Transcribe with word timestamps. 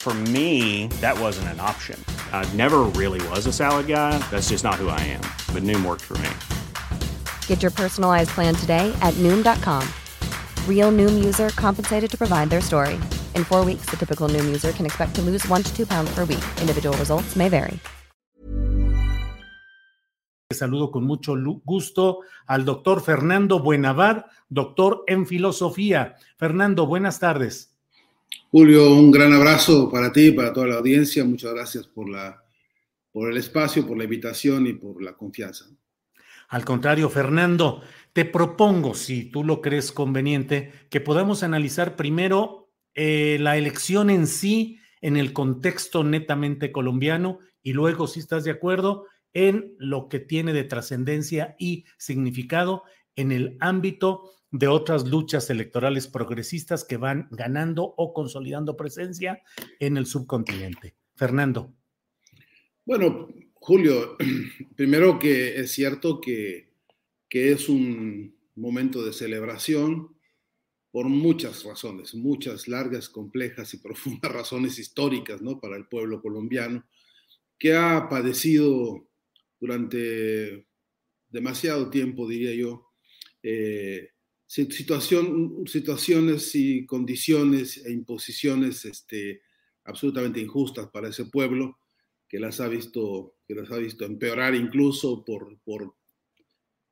For 0.00 0.14
me, 0.32 0.86
that 1.02 1.20
wasn't 1.20 1.48
an 1.48 1.60
option. 1.60 2.02
I 2.32 2.48
never 2.56 2.88
really 2.96 3.20
was 3.28 3.44
a 3.44 3.52
salad 3.52 3.86
guy. 3.86 4.16
That's 4.30 4.48
just 4.48 4.64
not 4.64 4.76
who 4.76 4.88
I 4.88 4.98
am. 5.12 5.20
But 5.52 5.62
Noom 5.62 5.84
worked 5.84 6.00
for 6.00 6.16
me. 6.24 6.30
Get 7.46 7.60
your 7.60 7.70
personalized 7.70 8.30
plan 8.30 8.54
today 8.54 8.90
at 9.02 9.12
Noom.com. 9.18 9.86
Real 10.66 10.90
Noom 10.90 11.22
user 11.22 11.50
compensated 11.50 12.10
to 12.12 12.16
provide 12.16 12.48
their 12.48 12.62
story. 12.62 12.98
In 13.34 13.44
four 13.44 13.62
weeks, 13.62 13.90
the 13.90 13.98
typical 13.98 14.26
Noom 14.26 14.46
user 14.46 14.72
can 14.72 14.86
expect 14.86 15.14
to 15.16 15.22
lose 15.22 15.46
one 15.48 15.62
to 15.62 15.76
two 15.76 15.84
pounds 15.84 16.10
per 16.14 16.24
week. 16.24 16.44
Individual 16.62 16.96
results 16.96 17.36
may 17.36 17.50
vary. 17.50 17.78
Saludo 20.50 20.90
con 20.90 21.04
mucho 21.04 21.36
gusto 21.64 22.20
al 22.46 22.64
doctor 22.64 23.02
Fernando 23.02 23.60
Buenavar, 23.60 24.26
doctor 24.48 25.04
en 25.06 25.26
filosofía. 25.26 26.16
Fernando, 26.38 26.86
buenas 26.86 27.20
tardes. 27.20 27.69
Julio, 28.52 28.92
un 28.94 29.12
gran 29.12 29.32
abrazo 29.32 29.88
para 29.88 30.10
ti 30.12 30.32
para 30.32 30.52
toda 30.52 30.66
la 30.66 30.74
audiencia. 30.78 31.24
Muchas 31.24 31.54
gracias 31.54 31.86
por 31.86 32.08
el 33.30 33.36
espacio, 33.36 33.86
por 33.86 33.96
la 33.96 34.02
invitación 34.02 34.66
y 34.66 34.72
por 34.72 35.00
la 35.00 35.12
confianza. 35.12 35.66
Al 36.48 36.64
contrario, 36.64 37.08
Fernando, 37.08 37.80
te 38.12 38.24
propongo, 38.24 38.94
si 38.94 39.26
tú 39.26 39.44
lo 39.44 39.60
crees 39.60 39.92
conveniente, 39.92 40.72
que 40.90 41.00
podamos 41.00 41.44
analizar 41.44 41.94
primero 41.94 42.72
eh, 42.96 43.38
la 43.38 43.56
elección 43.56 44.10
en 44.10 44.26
sí, 44.26 44.80
en 45.00 45.16
el 45.16 45.32
contexto 45.32 46.02
netamente 46.02 46.72
colombiano, 46.72 47.38
y 47.62 47.72
luego, 47.72 48.08
si 48.08 48.18
estás 48.18 48.42
de 48.42 48.50
acuerdo, 48.50 49.06
en 49.32 49.76
lo 49.78 50.08
que 50.08 50.18
tiene 50.18 50.52
de 50.52 50.64
trascendencia 50.64 51.54
y 51.56 51.84
significado 51.98 52.82
en 53.16 53.32
el 53.32 53.56
ámbito 53.60 54.32
de 54.50 54.66
otras 54.66 55.06
luchas 55.06 55.48
electorales 55.50 56.08
progresistas 56.08 56.84
que 56.84 56.96
van 56.96 57.28
ganando 57.30 57.94
o 57.96 58.12
consolidando 58.12 58.76
presencia 58.76 59.42
en 59.78 59.96
el 59.96 60.06
subcontinente. 60.06 60.96
Fernando. 61.14 61.72
Bueno, 62.84 63.28
Julio, 63.54 64.16
primero 64.76 65.18
que 65.18 65.60
es 65.60 65.70
cierto 65.70 66.20
que, 66.20 66.72
que 67.28 67.52
es 67.52 67.68
un 67.68 68.34
momento 68.56 69.04
de 69.04 69.12
celebración 69.12 70.16
por 70.90 71.08
muchas 71.08 71.62
razones, 71.64 72.14
muchas 72.14 72.66
largas, 72.66 73.08
complejas 73.08 73.72
y 73.74 73.78
profundas 73.78 74.32
razones 74.32 74.78
históricas 74.78 75.40
¿no? 75.40 75.60
para 75.60 75.76
el 75.76 75.86
pueblo 75.86 76.20
colombiano, 76.20 76.84
que 77.58 77.74
ha 77.74 78.08
padecido 78.08 79.06
durante 79.60 80.66
demasiado 81.28 81.90
tiempo, 81.90 82.26
diría 82.26 82.54
yo, 82.54 82.89
eh, 83.42 84.10
situación, 84.46 85.64
situaciones 85.66 86.54
y 86.54 86.84
condiciones 86.84 87.84
e 87.84 87.92
imposiciones 87.92 88.84
este, 88.84 89.42
absolutamente 89.84 90.40
injustas 90.40 90.88
para 90.90 91.08
ese 91.08 91.26
pueblo, 91.26 91.78
que 92.28 92.40
las 92.40 92.60
ha 92.60 92.68
visto, 92.68 93.36
que 93.46 93.54
las 93.54 93.70
ha 93.70 93.76
visto 93.76 94.04
empeorar 94.04 94.54
incluso 94.54 95.24
por, 95.24 95.58
por, 95.62 95.94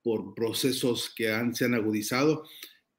por 0.03 0.35
procesos 0.35 1.13
que 1.15 1.27
se 1.53 1.65
han 1.65 1.75
agudizado, 1.75 2.45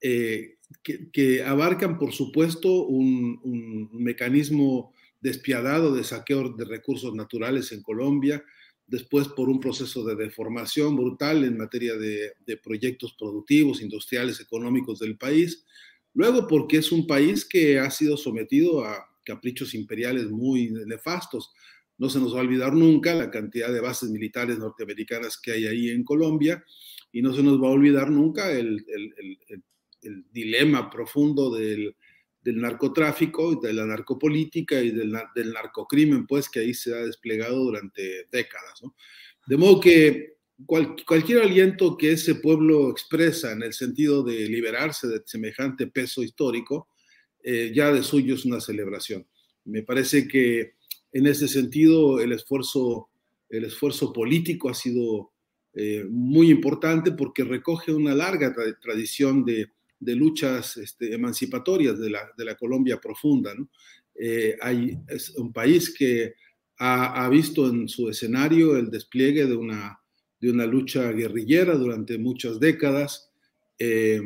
eh, 0.01 0.57
que, 0.83 1.09
que, 1.11 1.43
abarcan, 1.43 1.97
por 1.97 2.13
supuesto, 2.13 2.85
un, 2.85 3.39
un 3.43 3.89
mecanismo 3.93 4.93
despiadado 5.19 5.93
de 5.93 6.03
saqueo 6.03 6.49
de 6.49 6.65
recursos 6.65 7.13
naturales 7.15 7.71
en 7.71 7.81
Colombia, 7.81 8.43
después 8.89 9.27
por 9.27 9.49
un 9.49 9.59
proceso 9.59 10.03
de 10.03 10.15
deformación 10.15 10.95
brutal 10.95 11.43
en 11.43 11.57
materia 11.57 11.95
de, 11.95 12.33
proyectos 12.63 13.13
productivos, 13.13 13.81
industriales, 13.81 14.39
económicos 14.39 14.99
del 14.99 15.17
país, 15.17 15.65
luego 16.13 16.47
porque 16.47 16.77
es 16.77 16.91
un 16.91 17.05
país 17.05 17.45
que 17.45 17.79
ha 17.79 17.89
sido 17.91 18.17
sometido 18.17 18.83
a 18.83 19.07
caprichos 19.23 19.75
imperiales 19.75 20.29
muy 20.29 20.71
nefastos. 20.85 21.51
No 21.97 22.09
se 22.09 22.19
nos 22.19 22.33
va 22.33 22.39
a 22.39 22.43
olvidar 22.43 22.73
nunca 22.73 23.13
la 23.13 23.29
cantidad 23.29 23.71
de 23.71 23.81
bases 23.81 24.09
militares 24.09 24.57
norteamericanas 24.57 25.37
que 25.37 25.51
hay 25.51 25.67
ahí 25.67 25.89
en 25.89 26.03
Colombia 26.03 26.63
y 27.11 27.21
no 27.21 27.33
se 27.33 27.43
nos 27.43 27.61
va 27.61 27.67
a 27.67 27.71
olvidar 27.71 28.09
nunca 28.09 28.51
el 28.51 28.85
dilema 30.31 30.89
profundo 30.89 31.53
del, 31.53 31.95
del 32.41 32.61
narcotráfico, 32.61 33.55
de 33.55 33.73
la 33.73 33.85
narcopolítica 33.85 34.81
y 34.81 34.91
del, 34.91 35.11
narcocrimen, 35.11 36.25
pues, 36.25 36.49
que 36.49 36.61
ahí 36.61 36.73
se 36.73 36.93
ha 36.93 37.05
desplegado 37.05 37.57
durante 37.57 38.27
décadas. 38.31 38.81
De 39.45 39.57
modo 39.57 39.79
que 39.79 40.37
cualquier 40.65 41.41
aliento 41.41 41.97
que 41.97 42.11
ese 42.11 42.35
pueblo 42.35 42.89
expresa 42.89 43.51
en 43.51 43.63
el 43.63 43.73
sentido 43.73 44.23
de 44.23 44.47
liberarse 44.47 45.07
de 45.07 45.21
semejante 45.25 45.87
peso 45.87 46.23
histórico, 46.23 46.87
eh, 47.41 47.71
ya 47.73 47.91
de 47.91 48.03
suyo 48.03 48.35
es 48.35 48.45
una 48.45 48.59
celebración. 48.59 49.25
Me 49.65 49.83
parece 49.83 50.27
que 50.27 50.73
en 51.11 51.27
ese 51.27 51.47
sentido 51.47 52.19
el 52.19 52.33
esfuerzo, 52.33 53.09
el 53.49 53.65
esfuerzo 53.65 54.11
político 54.11 54.69
ha 54.69 54.73
sido 54.73 55.31
eh, 55.73 56.05
muy 56.09 56.49
importante 56.49 57.11
porque 57.11 57.43
recoge 57.43 57.93
una 57.93 58.13
larga 58.13 58.53
tradición 58.81 59.45
de 59.45 59.71
de 59.99 60.15
luchas 60.15 60.77
este, 60.77 61.13
emancipatorias 61.13 61.99
de 61.99 62.09
la, 62.09 62.31
de 62.37 62.45
la, 62.45 62.55
Colombia 62.55 62.99
profunda. 62.99 63.53
Eh, 64.15 64.57
hay, 64.61 64.97
es 65.07 65.31
un 65.31 65.51
país 65.51 65.93
que 65.93 66.33
ha, 66.77 67.25
ha, 67.25 67.29
visto 67.29 67.67
en 67.67 67.87
su 67.89 68.09
escenario 68.09 68.77
el 68.77 68.89
despliegue 68.89 69.45
de 69.45 69.55
una, 69.55 69.99
de 70.39 70.51
una 70.51 70.65
lucha 70.65 71.11
guerrillera 71.11 71.75
durante 71.75 72.17
muchas 72.17 72.59
décadas, 72.59 73.29
eh, 73.77 74.21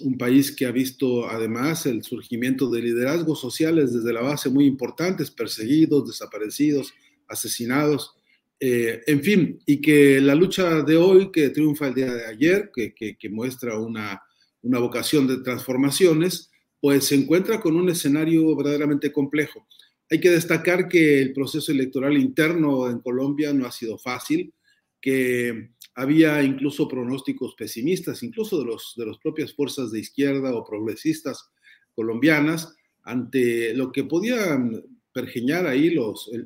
un 0.00 0.16
país 0.16 0.50
que 0.50 0.64
ha 0.64 0.70
visto 0.70 1.28
además 1.28 1.84
el 1.84 2.02
surgimiento 2.02 2.70
de 2.70 2.80
liderazgos 2.80 3.40
sociales 3.40 3.92
desde 3.92 4.12
la 4.12 4.22
base 4.22 4.48
muy 4.48 4.64
importantes, 4.64 5.30
perseguidos, 5.30 6.08
desaparecidos, 6.08 6.94
asesinados. 7.28 8.14
Eh, 8.58 9.02
en 9.06 9.22
fin, 9.22 9.58
y 9.66 9.80
que 9.80 10.20
la 10.20 10.34
lucha 10.34 10.82
de 10.82 10.96
hoy, 10.96 11.30
que 11.30 11.50
triunfa 11.50 11.88
el 11.88 11.94
día 11.94 12.14
de 12.14 12.26
ayer, 12.26 12.70
que, 12.74 12.94
que 12.94 13.28
muestra 13.28 13.78
una, 13.78 14.22
una 14.62 14.78
vocación 14.78 15.26
de 15.26 15.38
transformaciones, 15.42 16.50
pues 16.80 17.04
se 17.04 17.14
encuentra 17.14 17.60
con 17.60 17.76
un 17.76 17.88
escenario 17.88 18.56
verdaderamente 18.56 19.12
complejo. 19.12 19.66
Hay 20.10 20.20
que 20.20 20.30
destacar 20.30 20.88
que 20.88 21.22
el 21.22 21.32
proceso 21.32 21.72
electoral 21.72 22.18
interno 22.18 22.90
en 22.90 23.00
Colombia 23.00 23.52
no 23.52 23.66
ha 23.66 23.72
sido 23.72 23.98
fácil, 23.98 24.52
que 25.00 25.70
había 25.94 26.42
incluso 26.42 26.88
pronósticos 26.88 27.54
pesimistas, 27.56 28.22
incluso 28.22 28.58
de, 28.58 28.66
los, 28.66 28.94
de 28.96 29.06
las 29.06 29.18
propias 29.18 29.52
fuerzas 29.54 29.90
de 29.90 30.00
izquierda 30.00 30.54
o 30.54 30.64
progresistas 30.64 31.50
colombianas, 31.94 32.74
ante 33.02 33.74
lo 33.74 33.90
que 33.92 34.04
podían 34.04 34.82
pergeñar 35.12 35.66
ahí 35.66 35.94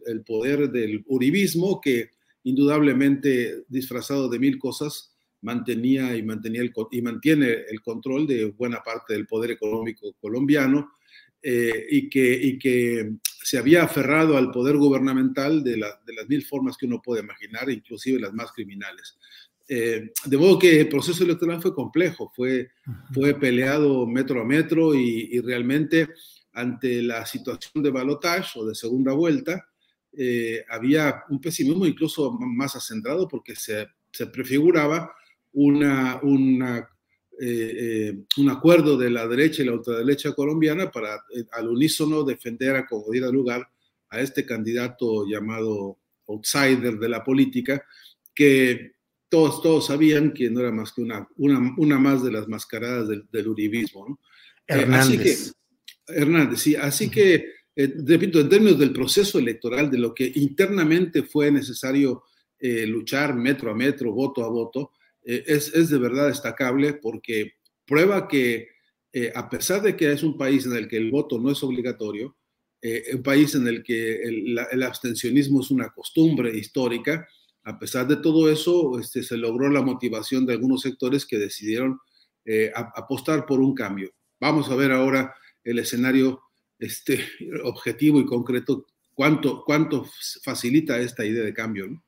el 0.06 0.24
poder 0.24 0.70
del 0.70 1.04
uribismo, 1.06 1.80
que 1.80 2.10
indudablemente 2.42 3.64
disfrazado 3.68 4.28
de 4.28 4.38
mil 4.38 4.58
cosas, 4.58 5.15
mantenía 5.46 6.16
y, 6.16 6.24
mantenía 6.24 6.60
el, 6.60 6.72
y 6.90 7.02
mantiene 7.02 7.46
el 7.70 7.80
control 7.80 8.26
de 8.26 8.46
buena 8.46 8.82
parte 8.82 9.12
del 9.12 9.28
poder 9.28 9.52
económico 9.52 10.12
colombiano 10.20 10.90
eh, 11.40 11.86
y, 11.88 12.08
que, 12.10 12.34
y 12.34 12.58
que 12.58 13.12
se 13.24 13.56
había 13.56 13.84
aferrado 13.84 14.36
al 14.36 14.50
poder 14.50 14.76
gubernamental 14.76 15.62
de, 15.62 15.76
la, 15.76 16.00
de, 16.04 16.14
las 16.14 16.28
mil 16.28 16.44
formas 16.44 16.76
que 16.76 16.86
uno 16.86 17.00
puede 17.00 17.22
imaginar, 17.22 17.70
inclusive 17.70 18.18
las 18.18 18.34
más 18.34 18.50
criminales. 18.50 19.16
Eh, 19.68 20.10
de 20.24 20.36
modo 20.36 20.58
que 20.58 20.80
el 20.80 20.88
proceso 20.88 21.22
electoral 21.22 21.62
fue 21.62 21.72
complejo, 21.72 22.32
fue, 22.34 22.70
fue 23.14 23.38
peleado 23.38 24.04
metro 24.04 24.40
a 24.40 24.44
metro 24.44 24.96
y, 24.96 25.28
y 25.30 25.40
realmente 25.40 26.08
ante 26.54 27.02
la 27.02 27.24
situación 27.24 27.84
de 27.84 27.90
balotage 27.90 28.58
o 28.58 28.66
de 28.66 28.74
segunda 28.74 29.12
vuelta, 29.12 29.64
eh, 30.18 30.64
había 30.68 31.22
un 31.28 31.40
pesimismo 31.40 31.86
incluso 31.86 32.32
más 32.32 32.74
acendrado 32.74 33.28
porque 33.28 33.54
se, 33.54 33.86
se 34.10 34.26
prefiguraba 34.26 35.14
una, 35.56 36.20
una 36.22 36.88
eh, 37.38 38.14
un 38.38 38.48
acuerdo 38.48 38.96
de 38.96 39.10
la 39.10 39.26
derecha 39.28 39.62
y 39.62 39.66
la 39.66 39.74
ultraderecha 39.74 40.32
colombiana 40.32 40.90
para 40.90 41.22
al 41.52 41.68
unísono 41.68 42.24
defender 42.24 42.76
a 42.76 42.86
como 42.86 43.10
diera 43.12 43.28
lugar 43.28 43.68
a 44.08 44.20
este 44.20 44.46
candidato 44.46 45.26
llamado 45.26 45.98
outsider 46.28 46.98
de 46.98 47.08
la 47.08 47.22
política, 47.22 47.84
que 48.34 48.92
todos, 49.28 49.62
todos 49.62 49.86
sabían 49.86 50.32
que 50.32 50.50
no 50.50 50.60
era 50.60 50.72
más 50.72 50.92
que 50.92 51.02
una, 51.02 51.28
una, 51.36 51.74
una 51.76 51.98
más 51.98 52.22
de 52.22 52.32
las 52.32 52.48
mascaradas 52.48 53.08
del, 53.08 53.26
del 53.30 53.48
uribismo. 53.48 54.08
¿no? 54.08 54.20
Hernández. 54.66 55.02
así 55.02 55.18
que, 55.18 56.14
Hernández, 56.20 56.60
sí, 56.60 56.76
así 56.76 57.10
que, 57.10 57.52
eh, 57.74 57.94
repito, 58.06 58.40
en 58.40 58.48
términos 58.48 58.78
del 58.78 58.92
proceso 58.92 59.38
electoral, 59.38 59.90
de 59.90 59.98
lo 59.98 60.14
que 60.14 60.32
internamente 60.36 61.22
fue 61.22 61.50
necesario 61.50 62.24
eh, 62.58 62.86
luchar 62.86 63.34
metro 63.34 63.70
a 63.70 63.74
metro, 63.74 64.12
voto 64.12 64.44
a 64.44 64.48
voto, 64.48 64.92
eh, 65.26 65.44
es, 65.46 65.74
es, 65.74 65.90
de 65.90 65.98
verdad 65.98 66.28
destacable 66.28 66.94
porque 66.94 67.56
prueba 67.84 68.28
que 68.28 68.68
a 69.34 69.48
pesar 69.48 69.80
de 69.80 69.96
que 69.96 70.12
es 70.12 70.22
un 70.22 70.36
país 70.36 70.66
en 70.66 70.74
el 70.74 70.88
que 70.88 70.98
el 70.98 71.10
voto 71.10 71.38
no 71.38 71.50
es 71.50 71.62
obligatorio, 71.62 72.36
un 73.14 73.22
país 73.22 73.54
en 73.54 73.66
el 73.66 73.82
que 73.82 74.22
el, 74.22 74.58
el, 74.70 74.82
abstencionismo 74.82 75.62
es 75.62 75.70
una 75.70 75.88
costumbre 75.88 76.54
histórica, 76.54 77.26
a 77.66 77.80
pesar 77.80 78.06
de 78.06 78.16
todo 78.16 78.48
eso, 78.48 78.96
este, 79.00 79.24
se 79.24 79.36
logró 79.36 79.68
la 79.68 79.82
motivación 79.82 80.46
de 80.46 80.52
algunos 80.52 80.82
sectores 80.82 81.26
que 81.26 81.36
decidieron 81.36 81.98
eh, 82.44 82.70
apostar 82.74 83.44
por 83.44 83.58
un 83.58 83.74
cambio. 83.74 84.14
Vamos 84.38 84.70
a 84.70 84.76
ver 84.76 84.92
ahora 84.92 85.34
el 85.64 85.80
escenario 85.80 86.42
este, 86.78 87.26
objetivo 87.64 88.20
y 88.20 88.24
concreto, 88.24 88.86
cuánto, 89.12 89.64
cuánto 89.64 90.06
facilita 90.44 91.00
esta 91.00 91.24
idea 91.24 91.42
de 91.42 91.52
cambio. 91.52 92.04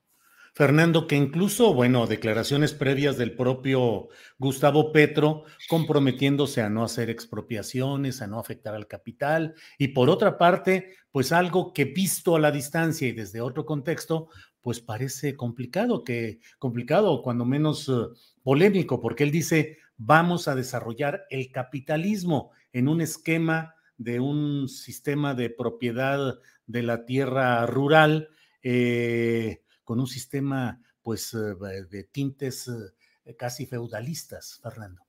Fernando, 0.59 1.07
que 1.07 1.15
incluso, 1.15 1.73
bueno, 1.73 2.09
declaraciones 2.09 2.75
previas 2.75 3.17
del 3.17 3.37
propio 3.37 4.09
Gustavo 4.41 4.91
Petro 4.91 5.45
comprometiéndose 5.69 6.63
a 6.63 6.69
no 6.69 6.83
hacer 6.83 7.11
expropiaciones, 7.11 8.23
a 8.23 8.27
no 8.27 8.41
afectar 8.41 8.75
al 8.75 8.89
capital, 8.89 9.55
y 9.79 9.87
por 9.87 10.11
otra 10.11 10.37
parte, 10.37 10.97
pues 11.13 11.31
algo 11.31 11.73
que 11.73 11.85
visto 11.85 12.35
a 12.35 12.41
la 12.41 12.51
distancia 12.51 13.07
y 13.07 13.13
desde 13.13 13.41
otro 13.41 13.65
contexto, 13.65 14.31
pues 14.61 14.81
parece 14.81 15.37
complicado, 15.37 16.03
que 16.03 16.41
complicado, 16.59 17.23
cuando 17.23 17.45
menos 17.45 17.89
uh, 17.89 18.13
polémico, 18.43 19.01
porque 19.01 19.23
él 19.23 19.31
dice, 19.31 19.79
vamos 19.97 20.49
a 20.49 20.57
desarrollar 20.57 21.25
el 21.31 21.53
capitalismo 21.53 22.51
en 22.73 22.89
un 22.89 23.01
esquema 23.01 23.77
de 23.97 24.19
un 24.19 24.69
sistema 24.69 25.35
de 25.35 25.51
propiedad 25.51 26.35
de 26.67 26.83
la 26.83 27.05
tierra 27.05 27.65
rural, 27.67 28.31
eh, 28.65 29.63
con 29.89 30.01
un 30.01 30.07
sistema 30.07 30.79
pues 31.03 31.33
eh, 31.33 31.57
de 31.91 32.05
tintes 32.13 32.69
eh, 32.69 33.35
casi 33.39 33.65
feudalistas, 33.65 34.61
Fernando. 34.63 35.01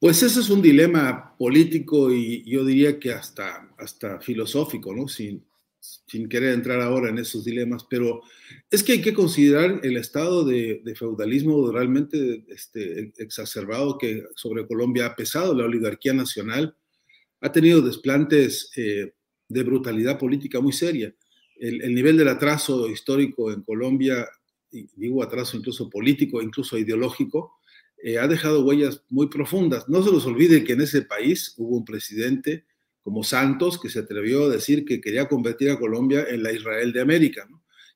Pues 0.00 0.22
ese 0.22 0.40
es 0.40 0.48
un 0.48 0.62
dilema 0.62 1.36
político 1.36 2.10
y 2.10 2.42
yo 2.50 2.64
diría 2.64 2.98
que 2.98 3.12
hasta, 3.12 3.68
hasta 3.76 4.18
filosófico, 4.18 4.94
¿no? 4.94 5.08
Sin, 5.08 5.44
sin 5.78 6.26
querer 6.26 6.54
entrar 6.54 6.80
ahora 6.80 7.10
en 7.10 7.18
esos 7.18 7.44
dilemas, 7.44 7.84
pero 7.90 8.22
es 8.70 8.82
que 8.82 8.92
hay 8.92 9.02
que 9.02 9.12
considerar 9.12 9.80
el 9.82 9.98
estado 9.98 10.42
de, 10.46 10.80
feudalismo 10.96 11.70
realmente 11.70 12.46
este, 12.48 13.12
exacerbado 13.18 13.98
que 13.98 14.24
sobre 14.36 14.66
Colombia 14.66 15.04
ha 15.04 15.14
pesado. 15.14 15.54
La 15.54 15.66
oligarquía 15.66 16.14
nacional 16.14 16.74
ha 17.42 17.52
tenido 17.52 17.82
desplantes 17.82 18.70
eh, 18.74 19.12
de 19.48 19.62
brutalidad 19.64 20.18
política 20.18 20.62
muy 20.62 20.72
seria. 20.72 21.14
El, 21.58 21.82
el, 21.82 21.94
nivel 21.94 22.16
del 22.16 22.28
atraso 22.28 22.88
histórico 22.88 23.52
en 23.52 23.62
Colombia, 23.62 24.28
digo 24.70 25.22
atraso 25.22 25.56
incluso 25.56 25.88
político, 25.90 26.42
incluso 26.42 26.78
ideológico, 26.78 27.58
eh, 28.02 28.18
ha 28.18 28.28
dejado 28.28 28.64
huellas 28.64 29.02
muy 29.08 29.28
profundas. 29.28 29.88
No 29.88 30.02
se 30.02 30.12
nos 30.12 30.24
olvide 30.26 30.62
que 30.64 30.74
en 30.74 30.82
ese 30.82 31.02
país 31.02 31.54
hubo 31.56 31.76
un 31.76 31.84
presidente 31.84 32.64
como 33.02 33.24
Santos, 33.24 33.80
que 33.80 33.88
se 33.88 34.00
atrevió 34.00 34.44
a 34.44 34.48
decir 34.50 34.84
que 34.84 35.00
quería 35.00 35.28
convertir 35.28 35.70
a 35.70 35.78
Colombia 35.78 36.26
en 36.28 36.42
la 36.42 36.52
Israel 36.52 36.92
de 36.92 37.00
América, 37.00 37.48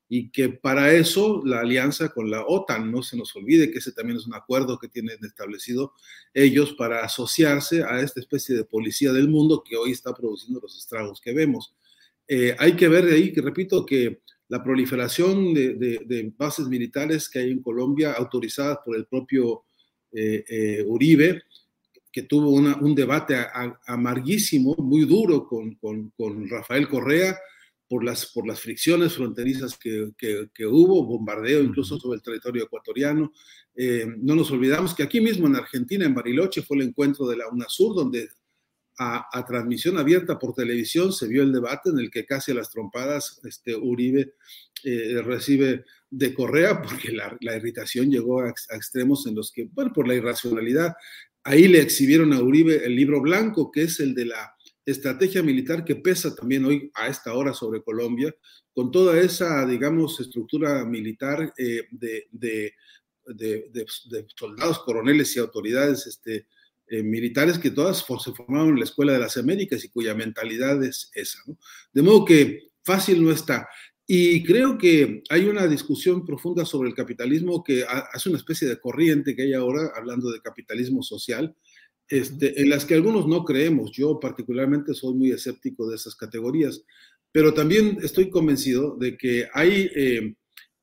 y 0.08 0.30
que 0.30 0.48
para 0.48 0.92
eso 0.92 1.42
la 1.44 1.60
alianza 1.60 2.08
con 2.08 2.30
la 2.30 2.44
OTAN, 2.46 2.90
no 2.90 3.02
se 3.02 3.16
nos 3.16 3.34
olvide 3.36 3.70
que 3.70 3.78
ese 3.78 3.92
también 3.92 4.18
es 4.18 4.26
un 4.26 4.34
acuerdo 4.34 4.78
que 4.78 4.88
tienen 4.88 5.18
establecido 5.22 5.92
ellos 6.34 6.72
para 6.72 7.04
asociarse 7.04 7.84
a 7.84 8.00
esta 8.00 8.20
especie 8.20 8.56
de 8.56 8.64
policía 8.64 9.12
del 9.12 9.28
mundo 9.28 9.62
que 9.62 9.76
hoy 9.76 9.92
está 9.92 10.14
produciendo 10.14 10.60
los 10.60 10.76
estragos 10.78 11.20
que 11.20 11.32
vemos. 11.32 11.74
Eh, 12.28 12.54
hay 12.58 12.74
que 12.74 12.88
ver 12.88 13.06
de 13.06 13.14
ahí, 13.14 13.32
que 13.32 13.40
repito, 13.40 13.84
que 13.84 14.22
la 14.48 14.62
proliferación 14.62 15.54
de, 15.54 15.74
de, 15.74 16.02
de, 16.04 16.32
bases 16.36 16.66
militares 16.66 17.28
que 17.28 17.38
hay 17.38 17.50
en 17.50 17.62
Colombia, 17.62 18.12
autorizadas 18.12 18.78
por 18.84 18.96
el 18.96 19.06
propio 19.06 19.64
eh, 20.12 20.44
eh, 20.46 20.84
Uribe, 20.86 21.42
que 22.12 22.24
tuvo 22.24 22.50
una, 22.50 22.76
un 22.76 22.94
debate 22.94 23.34
amarguísimo, 23.86 24.74
muy 24.76 25.06
duro 25.06 25.46
con, 25.46 25.76
con, 25.76 26.10
con, 26.10 26.46
Rafael 26.50 26.86
Correa 26.86 27.38
por 27.88 28.04
las, 28.04 28.26
por 28.26 28.46
las 28.46 28.60
fricciones 28.60 29.14
fronterizas 29.14 29.78
que, 29.78 30.10
que, 30.18 30.50
que 30.54 30.66
hubo, 30.66 31.06
bombardeo 31.06 31.62
incluso 31.62 31.98
sobre 31.98 32.16
el 32.16 32.22
territorio 32.22 32.64
ecuatoriano. 32.64 33.32
Eh, 33.74 34.04
no 34.18 34.34
nos 34.34 34.50
olvidamos 34.50 34.94
que 34.94 35.02
aquí 35.02 35.22
mismo 35.22 35.46
en 35.46 35.56
Argentina, 35.56 36.04
en 36.04 36.14
Bariloche, 36.14 36.60
fue 36.60 36.76
el 36.76 36.82
encuentro 36.82 37.26
de 37.26 37.38
la 37.38 37.48
UNASUR, 37.48 37.96
donde 37.96 38.28
a, 39.02 39.44
transmisión 39.46 39.98
abierta 39.98 40.38
por 40.38 40.54
televisión 40.54 41.12
se 41.12 41.28
vio 41.28 41.42
el 41.42 41.52
debate 41.52 41.90
en 41.90 41.98
el 41.98 42.10
que 42.10 42.24
casi 42.24 42.52
a 42.52 42.54
las 42.54 42.70
trompadas 42.70 43.40
este, 43.44 43.74
Uribe 43.74 44.34
eh, 44.84 45.20
recibe 45.22 45.84
de 46.10 46.34
Correa 46.34 46.80
porque 46.82 47.12
la, 47.12 47.56
irritación 47.56 48.10
llegó 48.10 48.40
a, 48.40 48.48
extremos 48.48 49.26
en 49.26 49.34
los 49.34 49.52
que, 49.52 49.68
bueno, 49.72 49.92
por 49.92 50.06
la 50.06 50.14
irracionalidad 50.14 50.94
Ahí 51.44 51.66
le 51.66 51.80
exhibieron 51.80 52.32
a 52.32 52.40
Uribe 52.40 52.84
el 52.84 52.94
libro 52.94 53.20
blanco, 53.20 53.70
que 53.72 53.82
es 53.82 53.98
el 53.98 54.14
de 54.14 54.26
la 54.26 54.54
estrategia 54.84 55.42
militar 55.42 55.84
que 55.84 55.96
pesa 55.96 56.34
también 56.34 56.64
hoy 56.64 56.90
a 56.94 57.08
esta 57.08 57.34
hora 57.34 57.52
sobre 57.52 57.82
Colombia, 57.82 58.34
con 58.72 58.90
toda 58.90 59.20
esa, 59.20 59.66
digamos, 59.66 60.20
estructura 60.20 60.84
militar 60.84 61.52
eh, 61.58 61.82
de, 61.90 62.28
de, 62.30 62.74
soldados, 64.36 64.80
coroneles 64.80 65.34
y 65.36 65.40
autoridades 65.40 66.06
este, 66.06 66.46
eh, 66.92 67.02
militares 67.02 67.58
que 67.58 67.70
todas 67.70 68.04
se 68.04 68.32
formaron 68.32 68.68
en 68.68 68.78
la 68.78 68.84
Escuela 68.84 69.14
de 69.14 69.18
las 69.18 69.38
Américas 69.38 69.82
y 69.82 69.88
cuya 69.88 70.14
mentalidad 70.14 70.84
es 70.84 71.10
esa. 71.14 71.38
¿no? 71.46 71.56
De 71.90 72.02
modo 72.02 72.26
que 72.26 72.68
fácil 72.82 73.24
no 73.24 73.30
está. 73.30 73.66
Y 74.06 74.42
creo 74.44 74.76
que 74.76 75.22
hay 75.30 75.46
una 75.46 75.66
discusión 75.66 76.26
profunda 76.26 76.66
sobre 76.66 76.90
el 76.90 76.94
capitalismo 76.94 77.64
que 77.64 77.82
hace 77.84 78.28
una 78.28 78.36
especie 78.36 78.68
de 78.68 78.78
corriente 78.78 79.34
que 79.34 79.44
hay 79.44 79.54
ahora, 79.54 79.90
hablando 79.96 80.30
de 80.30 80.42
capitalismo 80.42 81.02
social, 81.02 81.56
este, 82.08 82.60
en 82.60 82.68
las 82.68 82.84
que 82.84 82.92
algunos 82.92 83.26
no 83.26 83.46
creemos. 83.46 83.90
Yo 83.92 84.20
particularmente 84.20 84.92
soy 84.92 85.14
muy 85.14 85.30
escéptico 85.30 85.88
de 85.88 85.96
esas 85.96 86.14
categorías, 86.14 86.84
pero 87.32 87.54
también 87.54 87.96
estoy 88.02 88.28
convencido 88.28 88.98
de 88.98 89.16
que 89.16 89.48
hay, 89.54 89.90
eh, 89.94 90.34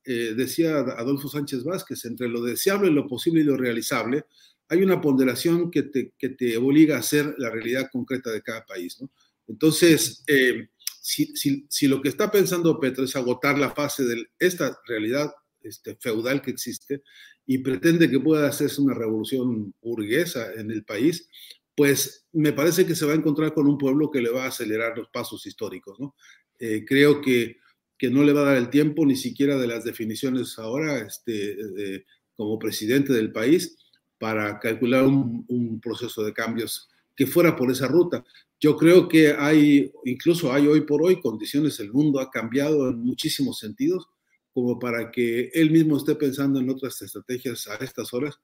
eh, 0.06 0.34
decía 0.36 0.78
Adolfo 0.78 1.28
Sánchez 1.28 1.62
Vázquez, 1.62 2.04
entre 2.06 2.26
lo 2.26 2.42
deseable, 2.42 2.90
lo 2.90 3.06
posible 3.06 3.42
y 3.42 3.44
lo 3.44 3.56
realizable, 3.56 4.24
hay 4.70 4.82
una 4.84 5.00
ponderación 5.00 5.68
que 5.68 5.82
te, 5.82 6.14
que 6.16 6.28
te 6.28 6.56
obliga 6.56 6.96
a 6.96 7.00
hacer 7.00 7.34
la 7.38 7.50
realidad 7.50 7.90
concreta 7.92 8.30
de 8.30 8.40
cada 8.40 8.64
país. 8.64 8.98
¿no? 9.00 9.10
Entonces, 9.48 10.22
eh, 10.28 10.68
si, 11.00 11.34
si, 11.34 11.66
si, 11.68 11.88
lo 11.88 12.00
que 12.00 12.08
está 12.08 12.30
pensando 12.30 12.78
Petro 12.78 13.04
es 13.04 13.16
agotar 13.16 13.58
la 13.58 13.72
fase 13.74 14.04
de 14.04 14.24
esta 14.38 14.78
realidad 14.86 15.32
este, 15.62 15.96
feudal 15.96 16.40
que 16.40 16.52
existe 16.52 17.02
y 17.46 17.58
pretende 17.58 18.08
que 18.08 18.20
pueda 18.20 18.48
hacerse 18.48 18.80
una 18.80 18.94
revolución 18.94 19.74
burguesa 19.82 20.52
en 20.52 20.70
el 20.70 20.84
país, 20.84 21.28
pues 21.74 22.28
me 22.32 22.52
parece 22.52 22.86
que 22.86 22.94
se 22.94 23.06
va 23.06 23.12
a 23.12 23.16
encontrar 23.16 23.52
con 23.52 23.66
un 23.66 23.76
pueblo 23.76 24.08
que 24.08 24.22
le 24.22 24.30
va 24.30 24.44
a 24.44 24.48
acelerar 24.48 24.96
los 24.96 25.08
pasos 25.08 25.44
históricos. 25.46 25.98
¿no? 25.98 26.14
Eh, 26.60 26.84
creo 26.86 27.20
que, 27.20 27.56
que, 27.98 28.08
no 28.08 28.22
le 28.22 28.32
va 28.32 28.42
a 28.42 28.52
dar 28.52 28.56
el 28.56 28.70
tiempo 28.70 29.04
ni 29.04 29.16
siquiera 29.16 29.56
de 29.56 29.66
las 29.66 29.82
definiciones 29.82 30.60
ahora 30.60 30.98
este, 30.98 31.56
de, 31.56 32.06
como 32.36 32.56
presidente 32.56 33.12
del 33.12 33.32
país 33.32 33.76
para 34.20 34.60
calcular 34.60 35.04
un, 35.04 35.46
un 35.48 35.80
proceso 35.80 36.22
de 36.22 36.34
cambios 36.34 36.88
que 37.16 37.26
fuera 37.26 37.56
por 37.56 37.70
esa 37.70 37.88
ruta. 37.88 38.22
Yo 38.60 38.76
creo 38.76 39.08
que 39.08 39.32
hay, 39.32 39.90
incluso 40.04 40.52
hay 40.52 40.66
hoy 40.66 40.82
por 40.82 41.02
hoy 41.02 41.18
condiciones, 41.20 41.80
el 41.80 41.90
mundo 41.90 42.20
ha 42.20 42.30
cambiado 42.30 42.90
en 42.90 43.00
muchísimos 43.00 43.58
sentidos, 43.58 44.06
como 44.52 44.78
para 44.78 45.10
que 45.10 45.50
él 45.54 45.70
mismo 45.70 45.96
esté 45.96 46.14
pensando 46.16 46.60
en 46.60 46.68
otras 46.68 47.00
estrategias 47.00 47.66
a 47.66 47.76
estas 47.76 48.12
horas 48.12 48.38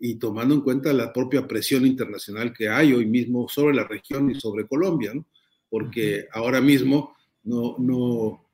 y 0.00 0.16
tomando 0.16 0.54
en 0.54 0.62
cuenta 0.62 0.92
la 0.92 1.12
propia 1.12 1.46
presión 1.46 1.86
internacional 1.86 2.52
que 2.52 2.68
hay 2.68 2.92
hoy 2.92 3.06
mismo 3.06 3.48
sobre 3.48 3.76
la 3.76 3.86
región 3.86 4.30
y 4.30 4.34
sobre 4.34 4.66
Colombia, 4.66 5.14
¿no? 5.14 5.26
Porque 5.68 6.26
ahora 6.32 6.60
mismo 6.60 7.14
no, 7.44 7.76
no, 7.78 8.44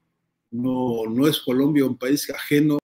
no, 0.50 1.04
no 1.08 1.26
es 1.26 1.40
Colombia 1.40 1.86
un 1.86 1.96
país 1.96 2.28
ajeno 2.28 2.78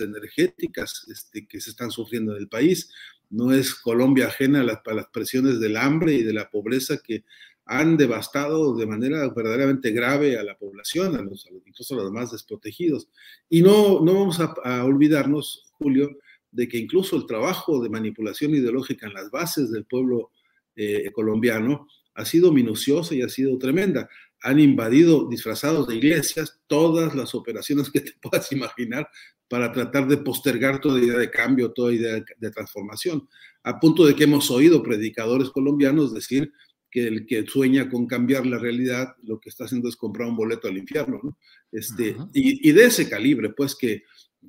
energéticas 0.00 1.06
este, 1.08 1.46
que 1.46 1.60
se 1.60 1.70
están 1.70 1.90
sufriendo 1.90 2.32
en 2.32 2.42
el 2.42 2.48
país 2.48 2.90
no 3.30 3.52
es 3.52 3.74
Colombia 3.74 4.26
ajena 4.26 4.60
a 4.60 4.64
las, 4.64 4.78
a 4.84 4.92
las, 4.92 5.06
presiones 5.06 5.58
del 5.58 5.78
hambre 5.78 6.12
y 6.12 6.22
de 6.22 6.34
la 6.34 6.50
pobreza 6.50 6.98
que 6.98 7.24
han 7.64 7.96
devastado 7.96 8.76
de 8.76 8.86
manera 8.86 9.28
verdaderamente 9.28 9.92
grave 9.92 10.38
a 10.38 10.42
la 10.42 10.56
población, 10.58 11.26
los, 11.26 11.48
incluso 11.64 11.94
a 11.94 12.02
los 12.02 12.12
más 12.12 12.32
desprotegidos. 12.32 13.08
Y 13.48 13.62
no, 13.62 14.00
no 14.00 14.14
vamos 14.14 14.40
a, 14.40 14.84
olvidarnos, 14.84 15.72
Julio, 15.78 16.18
de 16.50 16.68
que 16.68 16.78
incluso 16.78 17.16
el 17.16 17.26
trabajo 17.26 17.82
de 17.82 17.88
manipulación 17.88 18.54
ideológica 18.54 19.06
en 19.06 19.14
las 19.14 19.30
bases 19.30 19.70
del 19.70 19.84
pueblo 19.84 20.30
eh, 20.76 21.10
colombiano 21.12 21.86
ha 22.14 22.24
sido 22.24 22.52
minuciosa 22.52 23.14
y 23.14 23.22
ha 23.22 23.28
sido 23.28 23.56
tremenda. 23.58 24.08
Han 24.42 24.60
invadido 24.60 25.28
disfrazados 25.28 25.88
de 25.88 25.96
iglesias 25.96 26.60
todas 26.66 27.14
las 27.14 27.34
operaciones 27.34 27.90
que 27.90 28.00
te 28.00 28.12
puedas 28.22 28.50
imaginar 28.52 29.08
para 29.48 29.70
tratar 29.72 30.08
de 30.08 30.16
postergar 30.18 30.80
toda 30.80 31.00
idea 31.00 31.18
de 31.18 31.30
cambio, 31.30 31.72
toda 31.72 31.92
idea 31.92 32.24
de 32.38 32.50
transformación, 32.50 33.28
a 33.62 33.78
punto 33.78 34.06
de 34.06 34.14
que 34.14 34.24
hemos 34.24 34.50
oído 34.50 34.82
predicadores 34.82 35.50
colombianos 35.50 36.14
decir 36.14 36.52
que 36.90 37.06
el 37.06 37.26
que 37.26 37.46
sueña 37.46 37.88
con 37.88 38.06
cambiar 38.06 38.44
la 38.46 38.58
realidad, 38.58 39.16
lo 39.22 39.40
que 39.40 39.48
está 39.48 39.64
haciendo 39.64 39.88
es 39.88 39.96
comprar 39.96 40.28
un 40.28 40.36
boleto 40.36 40.68
al 40.68 40.76
infierno, 40.76 41.20
¿no? 41.22 41.38
Este, 41.72 42.14
y, 42.34 42.70
de 42.70 42.84
ese 42.84 43.08
calibre, 43.08 43.48
pues, 43.50 43.74
que, 43.74 44.02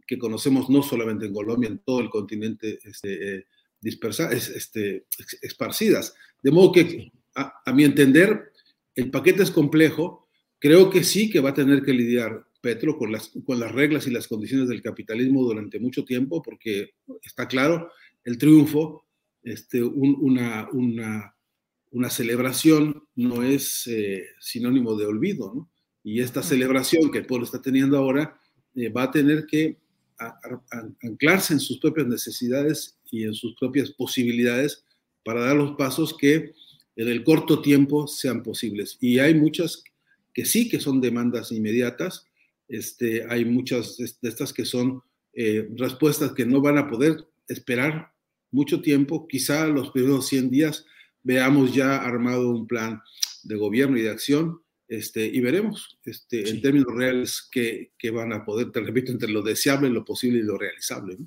que, 0.05 0.17
conocemos 0.17 0.69
no 0.69 0.83
solamente 0.83 1.25
en 1.25 1.33
Colombia, 1.33 1.69
en 1.69 1.79
todo 1.79 2.01
el 2.01 2.09
continente 2.09 2.79
este, 2.83 3.38
eh, 3.38 3.45
este, 3.81 5.05
esparcidas. 5.41 6.13
De 6.41 6.51
modo 6.51 6.73
que, 6.73 7.12
a, 7.35 7.73
mi 7.73 7.85
entender, 7.85 8.51
el 8.95 9.12
paquete 9.12 9.43
es 9.43 9.51
complejo. 9.51 10.27
Creo 10.59 10.89
que 10.89 11.03
sí 11.03 11.29
que 11.29 11.39
va 11.39 11.50
a 11.50 11.53
tener 11.53 11.83
que 11.83 11.93
lidiar 11.93 12.45
Petro 12.62 12.97
con 12.97 13.12
las, 13.12 13.31
con 13.45 13.59
las 13.59 13.71
reglas 13.71 14.07
y 14.07 14.12
las 14.12 14.27
condiciones 14.27 14.69
del 14.69 14.81
capitalismo 14.81 15.43
durante 15.43 15.79
mucho 15.79 16.05
tiempo, 16.05 16.41
porque 16.41 16.91
está 17.21 17.47
claro, 17.47 17.89
el 18.23 18.38
triunfo, 18.38 19.05
este, 19.43 19.83
una, 19.83 20.69
una 20.71 21.33
una 21.93 22.09
celebración 22.09 23.03
no 23.15 23.43
es 23.43 23.88
eh, 23.88 24.25
sinónimo 24.39 24.95
de 24.95 25.05
olvido, 25.05 25.53
¿no? 25.53 25.69
Y 26.03 26.19
esta 26.19 26.43
celebración 26.43 27.12
que 27.12 27.19
el 27.19 27.25
pueblo 27.25 27.45
está 27.45 27.62
teniendo 27.62 27.97
ahora 27.97 28.38
eh, 28.75 28.89
va 28.89 29.03
a 29.03 29.12
tener 29.12 29.45
que 29.45 29.79
anclarse 31.01 31.53
en 31.53 31.59
sus 31.59 31.79
propias 31.79 32.07
necesidades 32.07 33.00
y 33.12 33.23
en 33.23 33.33
sus 33.33 33.55
propias 33.55 33.91
posibilidades 33.91 34.83
para 35.23 35.41
dar 35.41 35.55
los 35.55 35.75
pasos 35.75 36.15
que 36.17 36.53
en 36.95 37.07
el 37.07 37.23
corto 37.23 37.62
tiempo 37.62 38.07
sean 38.07 38.43
posibles. 38.43 38.97
Y 39.00 39.19
hay 39.19 39.33
muchas 39.33 39.83
que 40.33 40.45
sí 40.45 40.69
que 40.69 40.79
son 40.79 41.01
demandas 41.01 41.51
inmediatas, 41.51 42.27
este, 42.67 43.25
hay 43.29 43.45
muchas 43.45 43.97
de 43.97 44.29
estas 44.29 44.51
que 44.51 44.65
son 44.65 45.01
eh, 45.33 45.69
respuestas 45.75 46.33
que 46.33 46.45
no 46.45 46.62
van 46.62 46.77
a 46.77 46.89
poder 46.89 47.17
esperar 47.47 48.13
mucho 48.51 48.81
tiempo, 48.81 49.27
quizá 49.27 49.67
los 49.67 49.91
primeros 49.91 50.27
100 50.27 50.50
días 50.50 50.85
veamos 51.23 51.73
ya 51.73 51.97
armado 51.97 52.50
un 52.50 52.67
plan 52.67 53.01
de 53.43 53.55
gobierno 53.55 53.97
y 53.97 54.01
de 54.03 54.12
acción 54.12 54.62
este, 54.88 55.25
y 55.25 55.39
veremos 55.39 55.97
este, 56.03 56.50
en 56.50 56.62
términos 56.62 56.93
reales 56.93 57.50
qué, 57.51 57.91
van 58.12 58.33
a 58.33 58.45
poder, 58.45 58.71
te 58.71 58.81
repito, 58.81 59.12
entre 59.12 59.31
lo 59.31 59.41
deseable, 59.41 59.89
lo 59.89 60.05
posible 60.05 60.39
y 60.39 60.43
lo 60.43 60.57
realizable. 60.57 61.17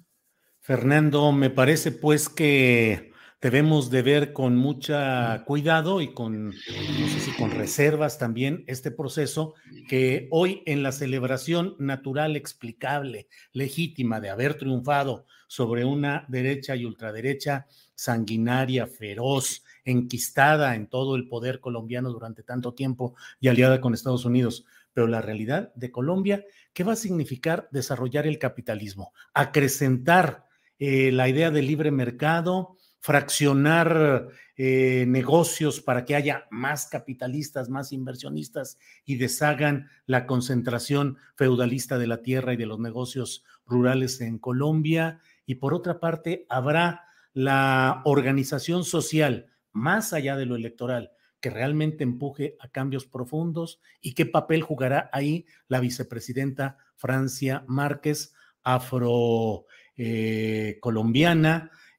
Fernando, 0.61 1.32
me 1.32 1.50
parece 1.50 1.90
pues 1.90 2.28
que 2.28 3.12
debemos 3.40 3.90
de 3.90 4.02
ver 4.02 4.33
con 4.33 4.57
mucha 4.57 5.45
cuidado 5.45 6.00
y 6.00 6.12
con, 6.14 6.49
no 6.49 7.09
sé 7.09 7.21
si 7.21 7.33
con 7.33 7.50
reservas 7.50 8.19
también 8.19 8.64
este 8.66 8.90
proceso 8.90 9.55
que 9.88 10.28
hoy 10.31 10.62
en 10.66 10.83
la 10.83 10.93
celebración 10.93 11.76
natural, 11.78 12.37
explicable, 12.37 13.28
legítima 13.52 14.21
de 14.21 14.31
haber 14.31 14.55
triunfado 14.55 15.26
sobre 15.49 15.85
una 15.85 16.25
derecha 16.28 16.75
y 16.76 16.85
ultraderecha 16.85 17.66
sanguinaria, 17.95 18.87
feroz, 18.87 19.64
enquistada 19.85 20.75
en 20.75 20.88
todo 20.88 21.14
el 21.16 21.28
poder 21.28 21.61
colombiano 21.61 22.11
durante 22.11 22.43
tanto 22.43 22.75
tiempo 22.75 23.14
y 23.40 23.49
aliada 23.49 23.81
con 23.81 23.95
Estados 23.95 24.25
Unidos. 24.25 24.64
Pero 24.93 25.07
la 25.07 25.21
realidad 25.21 25.73
de 25.75 25.90
Colombia, 25.90 26.45
¿qué 26.73 26.83
va 26.83 26.95
a 26.95 26.97
significar 26.97 27.69
desarrollar 27.71 28.26
el 28.26 28.38
capitalismo? 28.38 29.12
Acrecentar 29.35 30.47
eh, 30.78 31.12
la 31.12 31.28
idea 31.28 31.50
de 31.50 31.62
libre 31.62 31.90
mercado, 31.90 32.76
fraccionar 33.07 34.31
eh, 34.57 35.05
negocios 35.07 35.81
para 35.81 36.05
que 36.05 36.17
haya 36.17 36.49
más 36.51 36.89
capitalistas, 36.89 37.69
más 37.69 37.93
inversionistas 37.93 38.79
y 39.05 39.15
deshagan 39.15 39.89
la 40.07 40.27
concentración 40.27 41.17
feudalista 41.37 41.99
de 41.99 42.09
la 42.09 42.21
tierra 42.23 42.55
y 42.55 42.57
de 42.57 42.67
los 42.67 42.81
negocios 42.81 43.45
rurales 43.65 44.21
en 44.21 44.41
Colombia. 44.41 45.21
Y 45.47 45.55
por 45.55 45.73
otra 45.73 46.01
parte, 46.01 46.47
habrá 46.49 47.05
la 47.33 48.03
organización 48.07 48.83
social 48.83 49.53
más 49.71 50.13
allá 50.13 50.37
de 50.37 50.47
lo 50.47 50.57
electoral, 50.57 51.13
que 51.39 51.51
realmente 51.51 52.03
empuje 52.03 52.57
a 52.59 52.71
cambios 52.71 53.07
profundos 53.07 53.79
y 54.01 54.15
qué 54.15 54.27
papel 54.27 54.63
jugará 54.63 55.11
ahí 55.13 55.47
la 55.69 55.79
vicepresidenta 55.79 56.79
Francia 56.97 57.63
Márquez, 57.69 58.35
afro 58.65 59.67
eh, 59.97 60.81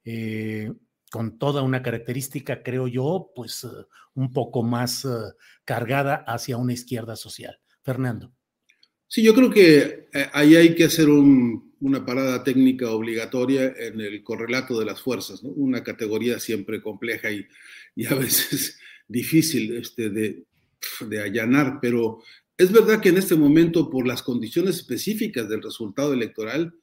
eh, 0.09 0.73
con 1.11 1.37
toda 1.37 1.61
una 1.61 1.81
característica, 1.81 2.63
creo 2.63 2.87
yo, 2.87 3.31
pues 3.35 3.63
eh, 3.63 3.67
un 4.15 4.33
poco 4.33 4.63
más 4.63 5.07
cargada 5.63 6.15
hacia 6.27 6.57
una 6.57 6.73
izquierda 6.73 7.15
social. 7.15 7.59
Fernando. 7.83 8.33
Sí, 9.07 9.23
yo 9.23 9.33
creo 9.33 9.49
que 9.49 10.09
ahí 10.33 10.57
hay 10.57 10.75
que 10.75 10.83
hacer 10.83 11.07
una 11.07 12.05
parada 12.05 12.43
técnica 12.43 12.91
obligatoria 12.91 13.73
en 13.77 14.01
el 14.01 14.21
correlato 14.21 14.77
de 14.77 14.85
las 14.85 15.01
fuerzas, 15.01 15.41
una 15.43 15.81
categoría 15.81 16.39
siempre 16.39 16.81
compleja 16.81 17.29
y, 17.31 17.47
a 18.05 18.15
veces 18.15 18.77
difícil 19.07 19.77
este, 19.77 20.09
de, 20.09 20.43
allanar, 21.23 21.79
pero 21.81 22.21
es 22.57 22.71
verdad 22.71 22.99
que 22.99 23.09
en 23.09 23.17
este 23.17 23.35
momento, 23.35 23.89
por 23.89 24.05
las 24.05 24.21
condiciones 24.21 24.75
específicas 24.75 25.47
del 25.47 25.61
resultado 25.63 26.11
electoral, 26.11 26.73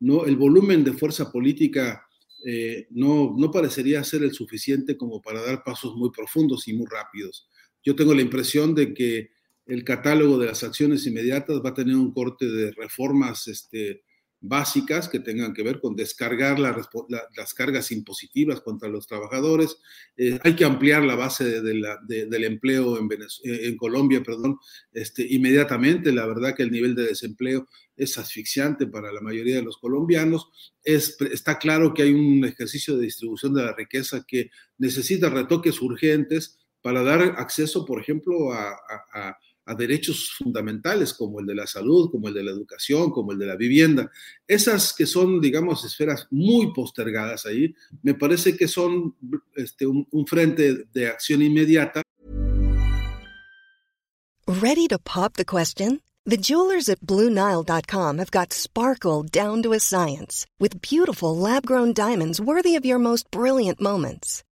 ¿no? 0.00 0.24
el 0.24 0.36
volumen 0.36 0.84
de 0.84 0.94
fuerza 0.94 1.30
política 1.30 2.06
eh, 2.46 2.86
no, 2.90 3.34
no 3.36 3.50
parecería 3.50 4.04
ser 4.04 4.22
el 4.22 4.32
suficiente 4.32 4.96
como 4.96 5.22
para 5.22 5.40
dar 5.40 5.62
pasos 5.64 5.94
muy 5.96 6.10
profundos 6.10 6.68
y 6.68 6.74
muy 6.74 6.86
rápidos. 6.90 7.48
Yo 7.82 7.96
tengo 7.96 8.14
la 8.14 8.22
impresión 8.22 8.74
de 8.74 8.92
que 8.92 9.30
el 9.66 9.82
catálogo 9.84 10.38
de 10.38 10.46
las 10.46 10.62
acciones 10.62 11.06
inmediatas 11.06 11.60
va 11.64 11.70
a 11.70 11.74
tener 11.74 11.96
un 11.96 12.12
corte 12.12 12.46
de 12.46 12.72
reformas 12.72 13.48
este, 13.48 14.02
básicas 14.46 15.08
que 15.08 15.20
tengan 15.20 15.54
que 15.54 15.62
ver 15.62 15.80
con 15.80 15.96
descargar 15.96 16.58
las 16.58 17.54
cargas 17.54 17.90
impositivas 17.90 18.60
contra 18.60 18.90
los 18.90 19.06
trabajadores. 19.06 19.78
Eh, 20.16 20.38
hay 20.42 20.54
que 20.54 20.66
ampliar 20.66 21.02
la 21.02 21.14
base 21.14 21.62
del 21.62 22.44
empleo 22.44 22.98
en, 22.98 23.08
eh, 23.10 23.60
en, 23.68 23.76
Colombia, 23.78 24.22
perdón, 24.22 24.58
este, 24.92 25.26
inmediatamente. 25.26 26.12
La 26.12 26.26
verdad 26.26 26.54
que 26.54 26.62
el 26.62 26.70
nivel 26.70 26.94
de 26.94 27.06
desempleo 27.06 27.66
es 27.96 28.18
asfixiante 28.18 28.86
para 28.86 29.10
la 29.12 29.22
mayoría 29.22 29.56
de 29.56 29.62
los 29.62 29.78
colombianos. 29.78 30.50
Es, 30.82 31.16
está 31.32 31.58
claro 31.58 31.94
que 31.94 32.02
hay 32.02 32.12
un 32.12 32.44
ejercicio 32.44 32.96
de 32.96 33.04
distribución 33.04 33.54
de 33.54 33.62
la 33.62 33.74
riqueza 33.74 34.24
que 34.28 34.50
necesita 34.76 35.30
retoques 35.30 35.80
urgentes 35.80 36.58
para 36.82 37.02
dar 37.02 37.22
acceso, 37.38 37.86
por 37.86 37.98
ejemplo, 37.98 38.52
a 38.52 39.38
a 39.66 39.74
derechos 39.74 40.32
fundamentales 40.36 41.14
como 41.14 41.40
el 41.40 41.46
de 41.46 41.54
la 41.54 41.66
salud, 41.66 42.10
como 42.10 42.28
el 42.28 42.34
de 42.34 42.44
la 42.44 42.50
educación, 42.50 43.10
como 43.10 43.32
el 43.32 43.38
de 43.38 43.46
la 43.46 43.56
vivienda. 43.56 44.10
Esas 44.46 44.92
que 44.92 45.06
son, 45.06 45.40
digamos, 45.40 45.84
esferas 45.84 46.26
muy 46.30 46.72
postergadas 46.72 47.46
ahí, 47.46 47.74
me 48.02 48.14
parece 48.14 48.56
que 48.56 48.68
son 48.68 49.14
este, 49.54 49.86
un, 49.86 50.06
un 50.10 50.26
frente 50.26 50.86
de 50.92 51.06
acción 51.06 51.42
inmediata. 51.42 52.02
Ready 54.46 54.86
to 54.88 54.98
pop 54.98 55.34
the 55.34 55.44
question? 55.44 56.00
The 56.26 56.36
jewelers 56.38 56.88
at 56.88 57.00
BlueNile.com 57.00 58.18
have 58.18 58.30
got 58.30 58.52
sparkle 58.52 59.24
down 59.24 59.62
to 59.62 59.72
a 59.72 59.78
science 59.80 60.46
with 60.58 60.80
beautiful 60.80 61.36
lab-grown 61.36 61.92
diamonds 61.92 62.40
worthy 62.40 62.76
of 62.76 62.84
your 62.86 62.98
most 62.98 63.30
brilliant 63.30 63.80
moments. 63.80 64.42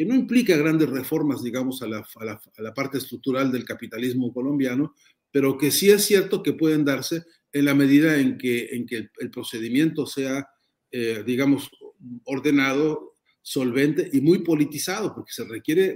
Que 0.00 0.06
no 0.06 0.14
implica 0.14 0.56
grandes 0.56 0.88
reformas, 0.88 1.42
digamos, 1.42 1.82
a 1.82 1.86
la, 1.86 2.74
parte 2.74 2.96
estructural 2.96 3.52
del 3.52 3.66
capitalismo 3.66 4.32
colombiano, 4.32 4.94
pero 5.30 5.58
que 5.58 5.70
sí 5.70 5.90
es 5.90 6.06
cierto 6.06 6.42
que 6.42 6.54
pueden 6.54 6.86
darse 6.86 7.24
en 7.52 7.66
la 7.66 7.74
medida 7.74 8.18
en 8.18 8.38
que, 8.38 8.70
el 8.70 9.30
procedimiento 9.30 10.06
sea, 10.06 10.48
eh, 10.90 11.22
digamos, 11.26 11.70
ordenado, 12.24 13.12
solvente 13.42 14.08
y 14.10 14.22
muy 14.22 14.38
politizado, 14.38 15.14
porque 15.14 15.34
se 15.34 15.44
requiere, 15.44 15.94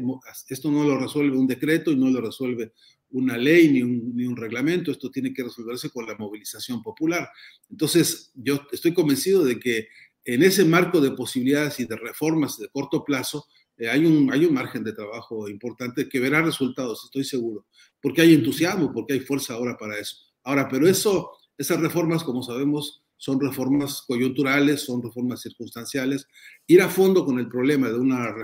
esto 0.50 0.70
no 0.70 0.84
lo 0.84 0.99
resuelve 0.99 1.38
un 1.38 1.46
decreto 1.46 1.90
y 1.90 1.96
no 1.96 2.11
lo 2.11 2.20
resuelve 2.20 2.75
una 3.12 3.38
ley 3.38 3.70
ni 3.70 3.82
un, 3.82 4.14
ni 4.14 4.26
un, 4.26 4.37
reglamento, 4.37 4.90
esto 4.92 5.11
tiene 5.11 5.32
que 5.32 5.44
resolverse 5.44 5.88
con 5.88 6.04
la 6.04 6.14
movilización 6.18 6.82
popular. 6.82 7.26
Entonces, 7.70 8.32
yo 8.34 8.66
estoy 8.70 8.92
convencido 8.92 9.42
de 9.42 9.58
que 9.58 9.88
en 10.26 10.42
ese 10.42 10.66
marco 10.66 11.00
de 11.00 11.12
posibilidades 11.12 11.80
y 11.80 11.87
de 11.87 11.96
reformas 11.96 12.58
de 12.58 12.68
corto 12.68 13.02
plazo, 13.02 13.46
eh, 13.76 13.88
hay, 13.88 14.04
un, 14.04 14.33
hay 14.33 14.45
un 14.45 14.54
margen 14.54 14.85
de 14.85 14.93
trabajo 14.93 15.49
importante 15.49 16.09
que 16.09 16.21
verá 16.21 16.43
resultados, 16.43 17.04
estoy 17.04 17.25
seguro, 17.25 17.66
porque 18.00 18.23
hay 18.23 18.35
entusiasmo, 18.35 18.93
porque 18.93 19.14
hay 19.14 19.21
fuerza 19.21 19.54
ahora 19.54 19.76
para 19.76 19.99
eso. 19.99 20.16
Ahora, 20.43 20.69
pero 20.69 20.87
eso, 20.87 21.31
esas 21.57 21.81
reformas, 21.81 22.23
como 22.23 22.43
sabemos, 22.43 23.02
son 23.16 23.40
reformas 23.40 24.02
coyunturales, 24.07 24.83
son 24.83 25.02
reformas 25.02 25.40
circunstanciales. 25.40 26.26
Ir 26.66 26.83
a 26.83 26.88
fondo 26.88 27.25
con 27.25 27.38
el 27.38 27.49
problema 27.49 27.88
de 27.88 27.99
una, 27.99 28.35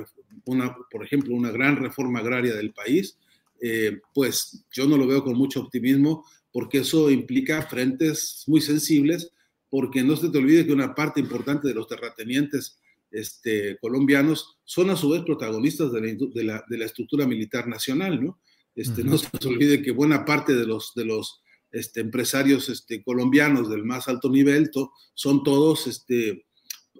una 0.46 0.74
por 0.90 1.04
ejemplo, 1.04 1.34
una 1.34 1.50
gran 1.50 1.76
reforma 1.76 2.20
agraria 2.20 2.54
del 2.54 2.72
país, 2.72 3.18
eh, 3.60 4.00
pues 4.14 4.64
yo 4.72 4.86
no 4.86 4.96
lo 4.96 5.06
veo 5.06 5.22
con 5.22 5.36
mucho 5.36 5.60
optimismo, 5.60 6.24
porque 6.50 6.78
eso 6.78 7.10
implica 7.10 7.62
frentes 7.62 8.44
muy 8.46 8.60
sensibles, 8.60 9.32
porque 9.68 10.02
no 10.02 10.16
se 10.16 10.30
te 10.30 10.38
olvide 10.38 10.66
que 10.66 10.72
una 10.72 10.94
parte 10.94 11.20
importante 11.20 11.68
de 11.68 11.74
los 11.74 11.86
terratenientes 11.86 12.78
este, 13.10 13.78
colombianos 13.80 14.58
son 14.64 14.90
a 14.90 14.96
su 14.96 15.10
vez 15.10 15.22
protagonistas 15.22 15.92
de 15.92 16.00
la, 16.00 16.06
de 16.34 16.44
la, 16.44 16.64
de 16.68 16.78
la 16.78 16.84
estructura 16.84 17.26
militar 17.26 17.66
nacional, 17.66 18.22
¿no? 18.22 18.40
Este, 18.74 19.02
uh 19.02 19.04
-huh. 19.04 19.10
No 19.10 19.18
se 19.18 19.28
nos 19.32 19.46
olvide 19.46 19.82
que 19.82 19.90
buena 19.90 20.24
parte 20.24 20.54
de 20.54 20.66
los, 20.66 20.92
de 20.94 21.04
los 21.04 21.42
este, 21.72 22.00
empresarios 22.00 22.68
este, 22.68 23.02
colombianos 23.02 23.68
del 23.68 23.84
más 23.84 24.08
alto 24.08 24.28
nivel 24.28 24.70
to, 24.70 24.92
son 25.14 25.42
todos 25.42 25.86
este, 25.86 26.46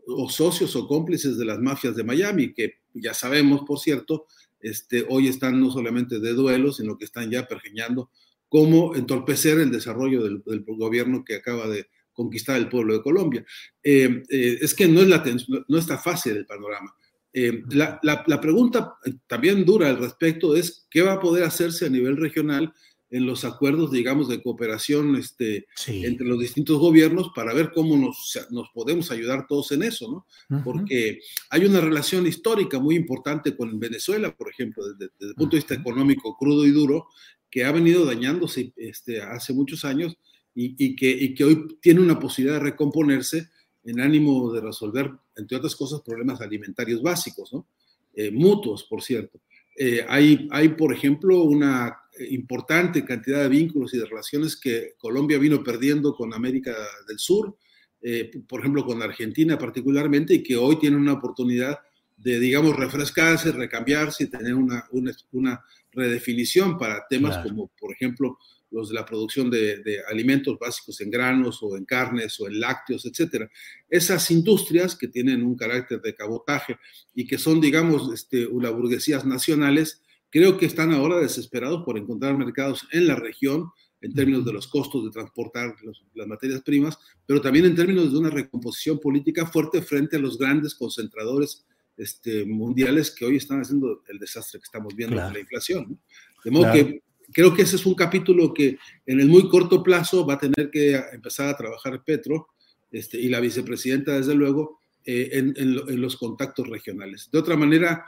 o 0.07 0.29
socios 0.29 0.75
o 0.77 0.87
cómplices 0.87 1.39
de 1.39 1.45
las 1.45 1.59
mafias 1.61 1.95
de 1.97 2.05
Miami, 2.05 2.53
que 2.53 2.81
ya 2.95 3.15
sabemos, 3.15 3.63
por 3.67 3.79
cierto, 3.79 4.27
este, 4.61 5.07
hoy 5.09 5.29
están 5.29 5.61
no 5.61 5.71
solamente 5.71 6.19
de 6.19 6.33
duelo, 6.35 6.73
sino 6.73 6.97
que 6.99 7.05
están 7.05 7.31
ya 7.31 7.47
pergeñando 7.47 8.11
cómo 8.49 8.97
entorpecer 8.97 9.59
el 9.61 9.71
desarrollo 9.71 10.25
del, 10.25 10.43
del 10.45 10.65
gobierno 10.65 11.25
que 11.25 11.37
acaba 11.37 11.69
de, 11.69 11.87
conquistar 12.21 12.59
el 12.59 12.69
pueblo 12.69 12.93
de 12.93 13.03
Colombia. 13.03 13.45
Eh, 13.83 14.23
eh, 14.29 14.59
es 14.61 14.75
que 14.75 14.87
no, 14.87 15.01
es 15.01 15.09
la, 15.09 15.25
no 15.69 15.79
está 15.79 15.97
fácil 15.97 16.37
el 16.37 16.45
panorama. 16.45 16.95
Eh, 17.33 17.63
la, 17.71 17.99
la, 18.03 18.25
la, 18.27 18.41
pregunta 18.41 18.95
también 19.27 19.65
dura 19.65 19.89
al 19.89 19.99
respecto 19.99 20.55
es 20.57 20.87
qué 20.91 21.01
va 21.01 21.15
a 21.15 21.21
poder 21.21 21.45
hacerse 21.45 21.87
a 21.87 21.89
nivel 21.89 22.17
regional 22.17 22.75
en 23.09 23.25
los 23.25 23.45
acuerdos, 23.45 23.91
digamos, 23.91 24.29
de 24.29 24.43
cooperación 24.43 25.17
este, 25.17 25.67
sí. 25.75 26.05
entre 26.05 26.27
los 26.27 26.39
distintos 26.39 26.79
gobiernos 26.79 27.31
para 27.35 27.55
ver 27.55 27.71
cómo 27.73 27.97
nos, 27.97 28.39
nos 28.51 28.69
podemos 28.75 29.11
ayudar 29.11 29.47
todos 29.49 29.73
en 29.73 29.83
eso, 29.83 30.09
¿no? 30.11 30.27
Uh 30.51 30.61
-huh. 30.61 30.65
Porque 30.65 31.21
hay 31.49 31.65
una 31.65 31.81
relación 31.81 32.27
histórica 32.27 32.79
muy 32.79 32.97
importante 32.97 33.57
con 33.57 33.81
Venezuela, 33.81 34.37
por 34.37 34.51
ejemplo, 34.51 34.85
desde, 34.87 35.11
desde 35.19 35.31
el 35.31 35.35
punto 35.37 35.57
de 35.57 35.61
vista 35.63 35.75
económico 35.75 36.37
crudo 36.37 36.67
y 36.67 36.71
duro, 36.71 37.07
que 37.51 37.65
ha 37.65 37.73
venido 37.73 38.05
dañándose 38.05 38.73
este, 38.77 39.23
hace 39.23 39.53
muchos 39.53 39.85
años 39.85 40.17
y, 40.61 40.75
y, 40.79 40.95
que, 40.95 41.09
y, 41.09 41.35
que, 41.35 41.45
hoy 41.45 41.79
tiene 41.81 42.01
una 42.01 42.19
posibilidad 42.19 42.59
de 42.59 42.65
recomponerse 42.65 43.49
en 43.85 43.99
ánimo 43.99 44.53
de 44.53 44.61
resolver, 44.61 45.11
entre 45.35 45.57
otras 45.57 45.75
cosas, 45.75 46.03
problemas 46.03 46.41
alimentarios 46.43 47.01
básicos, 47.01 47.51
¿no? 47.53 47.67
Eh, 48.15 48.31
mutuos, 48.31 48.85
por 48.85 49.03
cierto. 49.03 49.41
Eh, 49.75 50.05
hay, 50.07 50.49
hay, 50.51 50.71
por 50.71 50.93
ejemplo, 50.93 51.43
una 51.45 51.97
importante 52.29 53.05
cantidad 53.05 53.43
de 53.43 53.49
vínculos 53.49 53.95
y 53.95 53.99
de 53.99 54.05
relaciones 54.05 54.55
que 54.55 54.95
Colombia 54.99 55.39
vino 55.39 55.65
perdiendo 55.65 56.15
con 56.15 56.35
América 56.35 56.77
del 57.09 57.19
Sur, 57.19 57.57
eh, 58.03 58.31
por 58.47 58.61
ejemplo, 58.61 58.85
con 58.85 59.01
Argentina 59.01 59.57
particularmente, 59.57 60.35
y 60.35 60.43
que 60.43 60.57
hoy 60.57 60.79
tiene 60.79 60.99
una 60.99 61.15
oportunidad 61.15 61.79
de, 62.19 62.39
digamos, 62.39 62.77
refrescarse, 62.77 63.53
recambiarse 63.53 64.25
y 64.25 64.27
tener 64.27 64.55
una, 64.55 64.85
una, 64.91 65.13
una 65.33 65.65
redefinición 65.93 66.77
para 66.77 67.07
temas 67.09 67.37
claro. 67.37 67.49
como, 67.49 67.71
por 67.81 67.93
ejemplo, 67.93 68.37
los 68.71 68.89
de 68.89 68.95
la 68.95 69.05
producción 69.05 69.51
de, 69.51 69.83
de, 69.83 70.01
alimentos 70.09 70.59
básicos 70.59 71.01
en 71.01 71.11
granos 71.11 71.63
o 71.63 71.77
en 71.77 71.85
carnes 71.85 72.39
o 72.41 72.47
en 72.47 72.61
lácteos, 72.61 73.05
etcétera. 73.05 73.51
Esas 73.89 74.31
industrias 74.31 74.97
que 74.97 75.09
tienen 75.09 75.43
un 75.43 75.57
carácter 75.57 76.01
de 76.01 76.15
cabotaje 76.15 76.79
y 77.15 77.27
que 77.27 77.39
son, 77.39 77.61
digamos, 77.61 78.13
este, 78.13 78.47
una 78.47 78.71
burguesías 78.71 79.25
nacionales, 79.25 80.03
creo 80.31 80.57
que 80.57 80.67
están 80.67 80.93
ahora 80.93 81.19
desesperados 81.19 81.85
por 81.85 81.99
encontrar 81.99 82.37
mercados 82.39 82.87
en 82.93 83.07
la 83.07 83.17
región 83.17 83.71
en 84.01 84.15
términos 84.15 84.45
de 84.45 84.53
los 84.53 84.67
costos 84.67 85.05
de 85.05 85.11
transportar 85.11 85.75
los, 85.83 86.05
las 86.15 86.27
materias 86.27 86.63
primas, 86.63 86.99
pero 87.27 87.41
también 87.41 87.67
en 87.67 87.75
términos 87.75 88.13
de 88.13 88.19
una 88.19 88.31
recomposición 88.31 88.99
política 88.99 89.47
fuerte 89.47 89.83
frente 89.83 90.17
a 90.17 90.21
los 90.21 90.39
grandes 90.39 90.75
concentradores 90.75 91.67
este, 91.99 92.47
mundiales 92.47 93.11
que 93.11 93.27
hoy 93.27 93.37
están 93.37 93.61
haciendo 93.61 94.03
el 94.09 94.19
desastre 94.19 94.59
que 94.59 94.65
estamos 94.65 94.95
viendo 94.97 95.17
claro. 95.17 95.29
con 95.29 95.35
la 95.35 95.41
inflación. 95.41 95.87
¿no? 95.91 95.99
De 96.43 96.51
modo 96.51 96.63
claro. 96.63 96.87
que 96.87 97.03
creo 97.33 97.55
que 97.55 97.63
ese 97.63 97.77
es 97.77 97.87
un 97.87 97.95
capítulo 97.95 98.53
que 98.53 98.79
en 99.07 99.21
el 99.21 99.29
muy 99.29 99.49
corto 99.49 99.83
plazo 99.83 100.27
va 100.27 100.35
a 100.35 100.39
tener 100.39 100.71
que 100.71 100.95
empezar 101.13 101.49
a 101.49 101.57
trabajar 101.57 102.03
Petro 102.05 102.49
este, 102.91 103.21
y 103.21 103.29
la 103.29 103.41
vicepresidenta, 103.41 104.17
desde 104.17 104.35
luego, 104.35 104.81
eh, 105.05 105.31
en, 105.33 105.55
en, 105.57 105.81
en, 105.89 106.01
los 106.01 106.17
contactos 106.17 106.69
regionales. 106.69 107.31
De 107.33 107.39
otra 107.39 107.57
manera, 107.57 108.05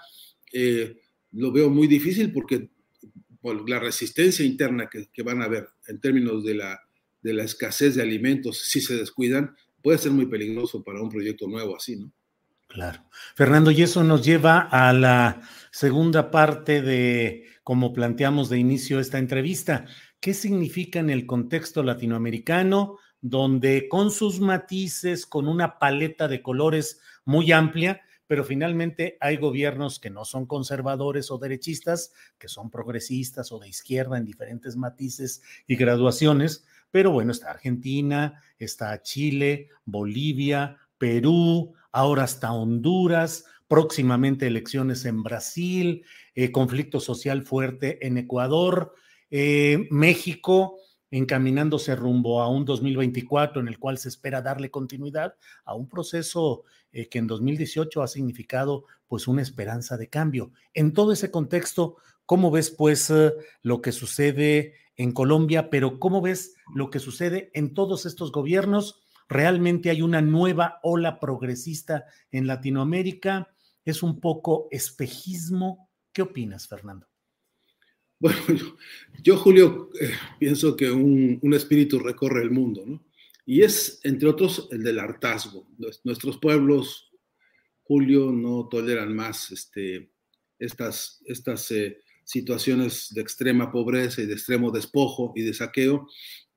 eh, 0.53 1.01
lo 1.33 1.53
veo 1.53 1.71
muy 1.71 1.87
difícil 1.87 2.33
porque 2.33 2.69
bueno, 3.41 3.65
la 3.67 3.79
resistencia 3.79 4.45
interna 4.45 4.89
que, 4.89 5.09
que, 5.13 5.23
van 5.23 5.43
a 5.43 5.47
haber 5.47 5.69
en 5.89 6.01
términos 6.01 6.45
de 6.45 6.55
la, 6.55 6.81
de 7.23 7.35
la 7.35 7.43
escasez 7.43 7.95
de 7.97 8.03
alimentos, 8.03 8.59
si 8.59 8.81
se 8.81 8.95
descuidan, 8.95 9.57
puede 9.83 9.99
ser 9.99 10.13
muy 10.13 10.27
peligroso 10.27 10.83
para 10.83 11.03
un 11.03 11.09
proyecto 11.09 11.49
nuevo 11.49 11.77
así, 11.77 11.97
¿no? 11.97 12.13
Claro. 12.69 13.05
Fernando, 13.35 13.71
y 13.71 13.83
eso 13.83 14.03
nos 14.03 14.25
lleva 14.25 14.61
a 14.61 14.95
la 14.95 15.43
segunda 15.71 16.31
parte 16.31 16.81
de 16.81 17.45
como 17.63 17.93
planteamos 17.93 18.49
de 18.49 18.59
inicio 18.59 19.01
esta 19.01 19.19
entrevista. 19.19 19.87
¿Qué 20.21 20.35
significa 20.35 21.01
en 21.01 21.11
el 21.11 21.27
contexto 21.27 21.83
latinoamericano, 21.83 22.99
donde 23.21 23.89
con 23.89 24.11
sus 24.11 24.41
matices, 24.41 25.27
con 25.27 25.47
una 25.49 25.79
paleta 25.79 26.29
de 26.29 26.43
colores 26.43 27.01
muy 27.25 27.53
amplia, 27.53 28.03
pero 28.27 28.45
finalmente 28.45 29.17
hay 29.21 29.37
gobiernos 29.37 29.99
que 30.01 30.11
no 30.11 30.25
son 30.25 30.47
conservadores 30.47 31.31
o 31.31 31.39
derechistas, 31.39 32.13
que 32.39 32.49
son 32.49 32.71
progresistas 32.71 33.53
o 33.53 33.59
de 33.59 33.69
izquierda 33.69 34.17
en 34.17 34.25
diferentes 34.25 34.75
matices 34.75 35.43
y 35.67 35.77
graduaciones, 35.77 36.65
pero 36.91 37.11
bueno, 37.11 37.33
está 37.33 37.51
Argentina, 37.51 38.43
está 38.59 39.03
Chile, 39.03 39.69
Bolivia, 39.85 40.79
Perú, 40.99 41.75
ahora 41.91 42.25
hasta 42.25 42.53
Honduras, 42.53 43.45
próximamente 43.73 44.47
elecciones 44.47 45.07
en 45.07 45.23
Brasil, 45.23 46.05
eh, 46.35 46.53
conflicto 46.53 47.01
social 47.01 47.41
fuerte 47.41 48.07
en 48.07 48.19
Ecuador, 48.19 48.93
eh, 49.31 49.89
México 49.91 50.77
encaminándose 51.11 51.97
rumbo 51.97 52.43
a 52.43 52.51
un 52.51 52.67
2024 52.67 53.63
en 53.63 53.69
el 53.69 53.79
cual 53.79 53.97
se 53.97 54.11
espera 54.11 54.43
darle 54.43 54.71
continuidad 54.71 55.37
a 55.65 55.75
un 55.75 55.89
proceso 55.89 56.65
eh, 56.93 57.09
que 57.09 57.19
en 57.19 57.27
2018 57.27 58.03
ha 58.03 58.09
significado 58.09 58.85
pues 59.07 59.27
una 59.27 59.41
esperanza 59.41 59.97
de 59.97 60.11
cambio. 60.11 60.53
En 60.75 60.93
todo 60.93 61.11
ese 61.11 61.31
contexto, 61.31 61.97
¿cómo 62.27 62.51
ves 62.51 62.71
pues 62.71 63.11
lo 63.63 63.81
que 63.81 63.93
sucede 63.93 64.75
en 64.97 65.13
Colombia, 65.13 65.71
pero 65.71 65.99
cómo 65.99 66.21
ves 66.21 66.57
lo 66.75 66.91
que 66.91 66.99
sucede 66.99 67.51
en 67.55 67.73
todos 67.73 68.05
estos 68.05 68.33
gobiernos? 68.33 69.01
¿Realmente 69.31 69.89
hay 69.89 70.03
una 70.03 70.21
nueva 70.21 70.79
ola 70.83 71.19
progresista 71.19 72.05
en 72.31 72.47
Latinoamérica? 72.47 73.52
¿Es 73.85 74.03
un 74.03 74.21
poco 74.21 74.69
espejismo? 74.71 75.91
¿Qué 76.13 76.23
opinas, 76.23 76.69
Fernando? 76.69 77.07
Bueno, 78.19 78.39
yo, 79.23 79.37
Julio, 79.37 79.91
eh, 80.01 80.13
pienso 80.39 80.77
que 80.77 80.91
un, 80.91 81.39
un, 81.43 81.55
espíritu 81.55 81.99
recorre 81.99 82.43
el 82.43 82.51
mundo, 82.51 82.85
¿no? 82.87 83.05
Y 83.45 83.63
es, 83.63 84.01
entre 84.05 84.29
otros, 84.29 84.69
el 84.71 84.85
del 84.85 85.01
hartazgo. 85.01 85.67
Nuestros 86.05 86.39
pueblos, 86.39 87.11
Julio, 87.83 88.31
no 88.31 88.69
toleran 88.69 89.15
más 89.15 89.51
este, 89.51 90.13
estas, 90.59 91.21
estas 91.27 91.71
eh, 91.73 91.99
situaciones 92.25 93.09
de 93.13 93.21
extrema 93.21 93.73
pobreza 93.73 94.23
y 94.23 94.27
de 94.27 94.35
extremo 94.35 94.71
despojo 94.71 95.33
y 95.35 95.43
de 95.43 95.55
saqueo, 95.55 96.09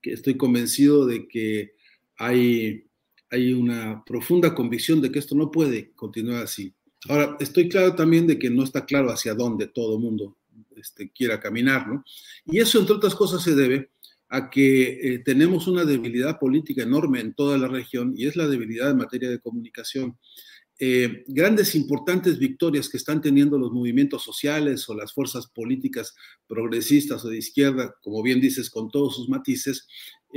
que 0.02 0.14
estoy 0.14 0.38
convencido 0.38 1.08
de 1.08 1.28
que 1.28 1.74
hay, 2.18 2.86
hay 3.32 3.54
una 3.54 4.04
profunda 4.06 4.54
convicción 4.54 5.02
de 5.02 5.12
que 5.12 5.20
esto 5.20 5.34
no 5.34 5.50
puede 5.50 5.92
continuar 5.94 6.44
así. 6.44 6.76
Ahora, 7.08 7.38
estoy 7.40 7.70
claro 7.70 7.96
también 7.96 8.28
de 8.28 8.40
que 8.40 8.50
no 8.50 8.64
está 8.64 8.86
claro 8.86 9.10
hacia 9.12 9.34
dónde 9.34 9.68
todo 9.68 10.00
mundo 10.00 10.38
este, 10.76 11.12
quiera 11.12 11.40
caminar, 11.40 11.88
¿no? 11.88 12.04
Y 12.46 12.60
eso, 12.60 12.80
entre 12.80 12.96
otras 12.96 13.16
cosas, 13.16 13.44
se 13.44 13.56
debe 13.56 13.92
a 14.30 14.50
que 14.50 15.14
eh, 15.14 15.20
tenemos 15.20 15.68
una 15.68 15.86
debilidad 15.86 16.40
política 16.40 16.84
enorme 16.84 17.20
en 17.20 17.34
toda 17.34 17.58
la 17.58 17.68
región 17.68 18.14
y 18.18 18.26
es 18.26 18.36
la 18.36 18.48
debilidad 18.48 18.92
en 18.92 18.98
materia 18.98 19.30
de 19.30 19.40
comunicación. 19.40 20.18
Eh, 20.78 21.24
grandes 21.28 21.74
importantes 21.74 22.38
victorias 22.38 22.90
que 22.90 22.98
están 22.98 23.22
teniendo 23.22 23.58
los 23.58 23.72
movimientos 23.72 24.24
sociales 24.24 24.90
o 24.90 24.94
las 24.94 25.14
fuerzas 25.14 25.48
políticas 25.48 26.14
progresistas 26.48 27.24
o 27.24 27.30
de 27.30 27.38
izquierda, 27.38 27.96
como 28.02 28.22
bien 28.22 28.42
dices, 28.42 28.70
con 28.70 28.90
todos 28.90 29.16
sus 29.16 29.30
matices, 29.30 29.88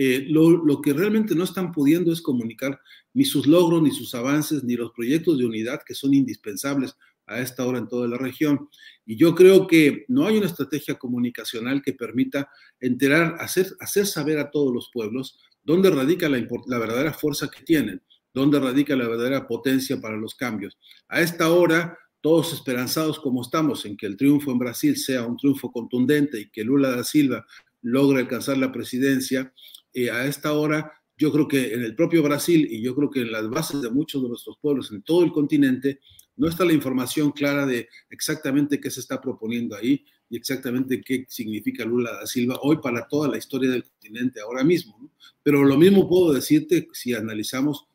eh, 0.01 0.27
lo, 0.29 0.81
que 0.81 0.93
realmente 0.93 1.35
no 1.35 1.43
están 1.43 1.73
pudiendo 1.73 2.13
es 2.13 2.23
comunicar 2.23 2.81
ni 3.15 3.25
sus 3.25 3.49
logros, 3.49 3.83
ni 3.83 3.91
sus 3.91 4.15
avances, 4.15 4.63
ni 4.63 4.77
los 4.77 4.93
proyectos 4.93 5.39
de 5.39 5.47
unidad 5.47 5.81
que 5.85 5.95
son 5.95 6.15
indispensables 6.15 6.95
a 7.27 7.41
esta 7.41 7.67
hora 7.67 7.79
en 7.79 7.89
toda 7.89 8.07
la 8.07 8.17
región. 8.17 8.69
Y 9.05 9.17
yo 9.17 9.35
creo 9.35 9.67
que 9.67 10.05
no 10.07 10.27
hay 10.27 10.39
una 10.39 10.47
estrategia 10.47 10.95
comunicacional 10.95 11.83
que 11.83 11.95
permita 11.95 12.49
enterar, 12.79 13.35
hacer, 13.41 13.67
hacer 13.81 14.07
saber 14.07 14.39
a 14.39 14.53
todos 14.53 14.73
los 14.73 14.89
pueblos 14.93 15.37
dónde 15.65 15.91
radica 15.91 16.29
la, 16.29 16.47
la 16.67 16.79
verdadera 16.79 17.13
fuerza 17.13 17.51
que 17.51 17.65
tienen 17.65 18.01
dónde 18.33 18.61
radica 18.61 18.95
la 18.95 19.09
verdadera 19.09 19.49
potencia 19.49 20.01
para 20.01 20.17
los 20.17 20.37
cambios. 20.37 20.79
A 21.09 21.21
esta 21.21 21.51
hora, 21.51 21.99
todos 22.21 22.53
esperanzados 22.53 23.19
como 23.19 23.43
estamos 23.43 23.85
en 23.85 23.97
que 23.97 24.07
el 24.07 24.17
triunfo 24.17 24.53
en 24.53 24.59
Brasil 24.59 24.97
sea 24.97 25.27
un 25.27 25.37
triunfo 25.37 25.73
contundente 25.73 26.39
y 26.41 26.51
que 26.51 26.63
Lula 26.63 26.91
da 26.91 27.03
Silva 27.03 27.45
logre 27.83 28.21
alcanzar 28.21 28.59
la 28.59 28.73
presidencia, 28.73 29.53
eh, 29.93 30.11
a 30.11 30.27
esta 30.27 30.53
hora 30.53 30.93
yo 31.17 31.33
creo 31.33 31.49
que 31.49 31.75
en 31.75 31.83
el 31.83 31.97
propio 31.97 32.23
Brasil 32.23 32.67
y 32.71 32.81
yo 32.81 32.95
creo 32.95 33.11
que 33.11 33.21
en 33.21 33.33
las 33.33 33.49
bases 33.49 33.83
de 33.83 33.91
muchos 33.91 34.23
de 34.23 34.29
nuestros 34.29 34.57
pueblos 34.61 34.93
en 34.93 35.03
todo 35.03 35.25
el 35.25 35.33
continente 35.33 36.01
no 36.37 36.49
está 36.49 36.65
la 36.65 36.73
información 36.73 37.33
clara 37.33 37.67
de 37.67 37.89
exactamente 38.11 38.81
qué 38.81 38.91
se 38.91 39.01
está 39.01 39.21
proponiendo 39.21 39.75
ahí 39.75 40.05
y 40.31 40.37
exactamente 40.37 41.01
qué 41.01 41.27
significa 41.29 41.85
Lula 41.85 42.13
da 42.13 42.27
Silva 42.27 42.59
hoy 42.63 42.77
para 42.81 43.09
toda 43.09 43.29
la 43.29 43.39
historia 43.39 43.71
del 43.71 43.83
continente 43.83 44.41
ahora 44.41 44.63
mismo. 44.63 45.11
Pero 45.43 45.65
lo 45.65 45.77
mismo 45.77 46.09
puedo 46.09 46.33
decirte 46.33 46.87
si 46.93 47.15
analizamos 47.15 47.89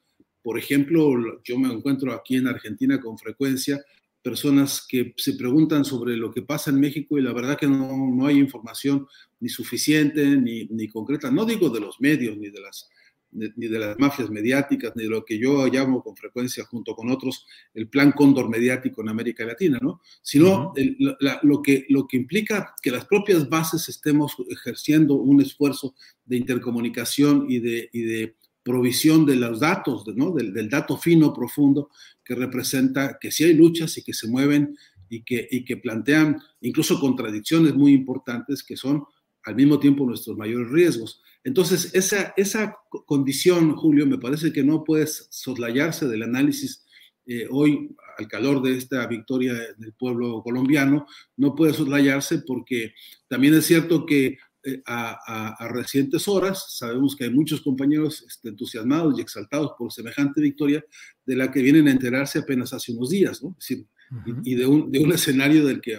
por 0.43 0.59
ejemplo, 0.59 1.41
yo 1.43 1.57
me 1.57 1.73
encuentro 1.73 2.13
aquí 2.13 2.35
en 2.35 2.47
Argentina 2.47 2.99
con 2.99 3.17
frecuencia 3.17 3.83
personas 4.23 4.85
que 4.87 5.13
se 5.17 5.33
preguntan 5.33 5.83
sobre 5.83 6.15
lo 6.15 6.31
que 6.31 6.41
pasa 6.41 6.71
en 6.71 6.79
México 6.79 7.17
y 7.17 7.21
la 7.21 7.33
verdad 7.33 7.57
que 7.57 7.67
no, 7.67 8.09
no 8.11 8.25
hay 8.25 8.39
información 8.39 9.05
ni 9.39 9.49
suficiente 9.49 10.25
ni, 10.37 10.65
ni, 10.65 10.87
concreta, 10.87 11.29
no 11.29 11.45
digo 11.45 11.69
de 11.69 11.81
los 11.81 11.99
medios 11.99 12.37
ni 12.37 12.49
de, 12.49 12.61
las, 12.61 12.89
ni 13.31 13.67
de 13.67 13.79
las 13.79 13.99
mafias 13.99 14.29
mediáticas, 14.29 14.93
ni 14.95 15.03
de 15.03 15.09
lo 15.09 15.25
que 15.25 15.37
yo 15.37 15.67
llamo 15.67 16.01
con 16.01 16.15
frecuencia 16.15 16.63
junto 16.63 16.95
con 16.95 17.11
otros 17.11 17.45
el 17.73 17.89
plan 17.89 18.13
cóndor 18.13 18.49
mediático 18.49 19.01
en 19.01 19.09
América 19.09 19.43
Latina, 19.43 19.77
¿no? 19.81 20.01
Sino 20.21 20.71
el, 20.77 20.95
la, 21.19 21.39
lo, 21.43 21.61
que, 21.61 21.85
lo 21.89 22.07
que 22.07 22.15
implica 22.15 22.75
que 22.81 22.91
las 22.91 23.05
propias 23.05 23.49
bases 23.49 23.89
estemos 23.89 24.37
ejerciendo 24.49 25.15
un 25.15 25.41
esfuerzo 25.41 25.95
de 26.25 26.37
intercomunicación 26.37 27.45
y 27.49 27.59
de, 27.59 27.89
y 27.91 28.03
de 28.03 28.35
provisión 28.63 29.25
de 29.25 29.35
los 29.35 29.59
datos, 29.59 30.05
¿no? 30.15 30.31
del, 30.31 30.53
del, 30.53 30.69
dato 30.69 30.97
fino, 30.97 31.33
profundo, 31.33 31.89
que 32.23 32.33
representa 32.33 33.17
que 33.19 33.31
sí 33.31 33.43
hay 33.43 33.53
luchas 33.53 33.97
y 33.97 34.03
que 34.03 34.13
se 34.13 34.27
mueven 34.27 34.77
y 35.09 35.23
que, 35.23 35.47
y 35.51 35.63
que 35.65 35.77
plantean 35.77 36.41
incluso 36.61 36.99
contradicciones 36.99 37.75
muy 37.75 37.93
importantes 37.93 38.63
que 38.63 38.77
son 38.77 39.03
al 39.43 39.55
mismo 39.55 39.79
tiempo 39.79 40.05
nuestros 40.05 40.37
mayores 40.37 40.69
riesgos. 40.69 41.21
Entonces, 41.43 41.93
esa, 41.93 42.33
esa 42.37 42.77
condición, 43.05 43.75
Julio, 43.75 44.07
me 44.07 44.17
parece 44.17 44.53
que 44.53 44.63
no 44.63 44.83
puede 44.83 45.05
soslayarse 45.07 46.07
del 46.07 46.23
análisis 46.23 46.85
eh, 47.25 47.47
hoy, 47.49 47.95
al 48.17 48.27
calor 48.27 48.61
de 48.61 48.77
esta 48.77 49.05
victoria 49.07 49.53
del 49.77 49.93
pueblo 49.93 50.41
colombiano, 50.41 51.05
no 51.37 51.55
puede 51.55 51.73
soslayarse 51.73 52.39
porque 52.39 52.93
también 53.27 53.53
es 53.53 53.65
cierto 53.65 54.05
que 54.05 54.37
eh, 54.63 54.81
a, 54.85 55.55
a, 55.59 55.67
recientes 55.67 56.27
horas. 56.27 56.77
Sabemos 56.77 57.15
que 57.15 57.25
hay 57.25 57.31
muchos 57.31 57.61
compañeros 57.61 58.25
este, 58.27 58.49
entusiasmados 58.49 59.17
y 59.17 59.21
exaltados 59.21 59.73
por 59.77 59.91
semejante 59.91 60.41
victoria, 60.41 60.83
de 61.25 61.35
la 61.35 61.51
que 61.51 61.61
vienen 61.61 61.87
a 61.87 61.91
enterarse 61.91 62.39
apenas 62.39 62.73
hace 62.73 62.93
unos 62.93 63.09
días, 63.09 63.43
¿no? 63.43 63.55
Es 63.59 63.67
decir, 63.67 63.85
uh 64.11 64.15
-huh. 64.15 64.41
y, 64.43 64.53
y 64.53 64.55
de, 64.55 64.65
un, 64.65 64.91
de, 64.91 64.99
un, 64.99 65.11
escenario 65.11 65.65
del 65.65 65.81
que 65.81 65.97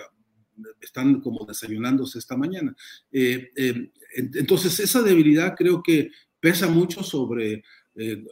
están 0.81 1.20
como 1.20 1.44
desayunándose 1.44 2.18
esta 2.18 2.37
mañana. 2.37 2.74
Eh, 3.12 3.50
eh, 3.57 3.90
entonces, 4.16 4.79
esa 4.81 5.03
debilidad 5.03 5.55
creo 5.57 5.83
que 5.83 6.11
pesa 6.40 6.68
mucho 6.68 7.03
sobre 7.03 7.64
eh, 7.96 8.24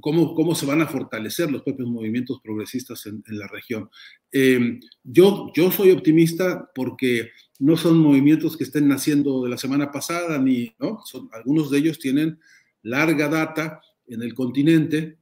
cómo, 0.00 0.34
cómo 0.34 0.54
se 0.54 0.66
van 0.66 0.80
a 0.80 0.86
fortalecer 0.86 1.50
los 1.50 1.62
propios 1.62 1.88
movimientos 1.88 2.40
progresistas 2.42 3.04
en, 3.06 3.22
en 3.26 3.38
la 3.38 3.48
región. 3.48 3.90
Eh, 4.30 4.78
yo, 5.02 5.50
yo 5.54 5.70
soy 5.70 5.90
optimista 5.90 6.70
porque 6.74 7.30
no 7.58 7.76
son 7.76 7.98
movimientos 7.98 8.56
que 8.56 8.64
estén 8.64 8.86
naciendo 8.86 9.42
de 9.42 9.50
la 9.50 9.58
semana 9.58 9.90
pasada, 9.90 10.38
ni, 10.38 10.72
¿no? 10.78 11.00
Son, 11.04 11.28
algunos 11.32 11.70
de 11.70 11.78
ellos 11.78 11.98
tienen 11.98 12.38
larga 12.82 13.28
data 13.28 13.80
en 14.06 14.22
el 14.22 14.34
continente. 14.34 15.18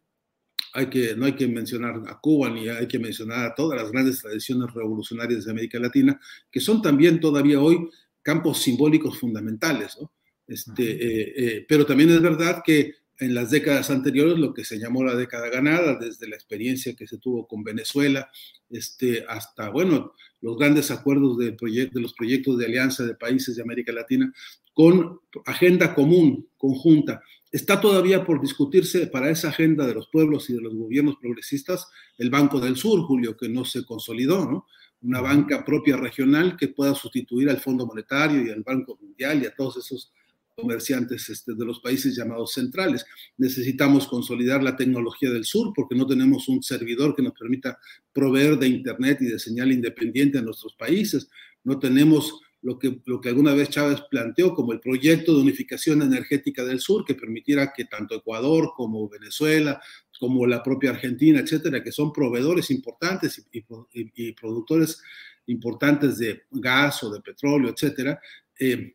Hay 0.75 0.91
que, 0.91 1.17
no 1.17 1.25
hay 1.25 1.33
que 1.33 1.49
mencionar 1.49 2.03
a 2.07 2.21
Cuba 2.21 2.51
ni 2.51 2.69
hay 2.69 2.87
que 2.87 2.99
mencionar 2.99 3.47
a 3.47 3.55
todas 3.55 3.81
las 3.81 3.91
grandes 3.91 4.21
tradiciones 4.21 4.75
revolucionarias 4.75 5.47
de 5.47 5.53
América 5.53 5.79
Latina, 5.79 6.21
que 6.51 6.61
son 6.61 6.83
también 6.83 7.19
todavía 7.19 7.61
hoy 7.61 7.89
campos 8.21 8.59
simbólicos 8.59 9.19
fundamentales. 9.19 9.97
¿no? 9.99 10.13
Este, 10.47 10.83
eh, 10.83 11.35
eh, 11.37 11.67
pero 11.67 11.87
también 11.87 12.11
es 12.11 12.21
verdad 12.21 12.63
que 12.65 12.93
en 13.19 13.35
las 13.35 13.51
décadas 13.51 13.91
anteriores, 13.91 14.39
lo 14.39 14.53
que 14.53 14.65
se 14.65 14.79
llamó 14.79 15.03
la 15.03 15.15
década 15.15 15.49
ganada, 15.49 15.97
desde 15.97 16.29
la 16.29 16.37
experiencia 16.37 16.95
que 16.95 17.07
se 17.07 17.19
tuvo 17.19 17.47
con 17.47 17.65
Venezuela, 17.65 18.31
este, 18.69 19.25
hasta, 19.29 19.71
bueno, 19.71 20.13
los 20.41 20.59
grandes 20.59 20.91
acuerdos 20.91 21.39
de, 21.39 21.53
de 21.53 22.01
los 22.01 22.15
proyectos 22.15 22.59
de 22.59 22.67
alianza 22.67 23.05
de 23.05 23.15
países 23.15 23.57
de 23.57 23.63
América 23.63 23.93
Latina, 23.93 24.33
con 24.75 25.21
agenda 25.47 25.95
común, 25.95 26.49
conjunta. 26.59 27.23
Está 27.51 27.81
todavía 27.81 28.25
por 28.25 28.43
discutirse 28.43 29.07
para 29.07 29.31
esa 29.31 29.49
agenda 29.49 29.87
de 29.87 29.95
los 29.95 30.09
pueblos 30.09 30.51
y 30.51 30.53
de 30.53 30.61
los 30.61 30.75
gobiernos 30.75 31.17
progresistas 31.17 31.89
el 32.19 32.29
Banco 32.29 32.61
del 32.61 32.77
Sur, 32.77 33.01
Julio, 33.01 33.37
que 33.37 33.49
no 33.49 33.65
se 33.65 33.87
consolidó, 33.87 34.45
¿no? 34.45 34.67
Una 35.01 35.23
banca 35.23 35.65
propia 35.65 35.97
regional 35.97 36.57
que 36.59 36.69
pueda 36.69 36.95
sustituir 36.95 37.49
al 37.49 37.59
Fondo 37.59 37.87
Monetario 37.87 38.45
y 38.45 38.51
al 38.51 38.63
Banco 38.63 38.99
Mundial 39.01 39.43
y 39.43 39.47
a 39.47 39.55
todos 39.55 39.79
esos 39.79 40.13
comerciantes 40.57 41.29
este, 41.29 41.55
de 41.55 41.65
los 41.65 41.81
países 41.81 42.17
llamados 42.17 42.55
centrales. 42.55 43.05
Necesitamos 43.37 44.07
consolidar 44.07 44.63
la 44.63 44.75
tecnología 44.75 45.31
del 45.31 45.45
sur 45.45 45.73
porque 45.75 45.95
no 45.95 46.07
tenemos 46.07 46.49
un 46.49 46.63
servidor 46.63 47.15
que 47.15 47.23
nos 47.23 47.35
permita 47.35 47.79
proveer 48.13 48.59
de 48.59 48.69
Internet 48.69 49.19
y 49.21 49.27
de 49.27 49.39
señal 49.39 49.71
independiente 49.71 50.39
a 50.39 50.43
nuestros 50.43 50.75
países. 50.75 51.29
No 51.63 51.79
tenemos 51.79 52.41
lo 52.63 52.79
que, 52.79 53.01
lo 53.05 53.21
que 53.21 53.29
alguna 53.29 53.55
vez 53.55 53.69
Chávez 53.69 54.01
planteó 54.11 54.55
como 54.55 54.73
el 54.73 54.81
proyecto 54.81 55.35
de 55.35 55.43
unificación 55.43 56.01
energética 56.01 56.65
del 56.65 56.81
sur 56.81 57.05
que 57.05 57.15
permitiera 57.15 57.73
que 57.77 57.85
tanto 57.85 58.17
Ecuador 58.17 58.73
como 58.75 59.09
Venezuela, 59.09 59.81
como 60.19 60.47
la 60.47 60.63
propia 60.63 60.91
Argentina, 60.91 61.41
etcétera, 61.41 61.83
que 61.83 61.93
son 61.93 62.13
proveedores 62.15 62.71
importantes 62.71 63.47
y, 63.53 63.59
y, 63.59 64.29
y 64.29 64.33
productores 64.33 65.03
importantes 65.49 66.17
de 66.19 66.45
gas 66.51 67.05
o 67.05 67.13
de 67.13 67.21
petróleo, 67.21 67.71
etcétera, 67.71 68.19
eh, 68.59 68.95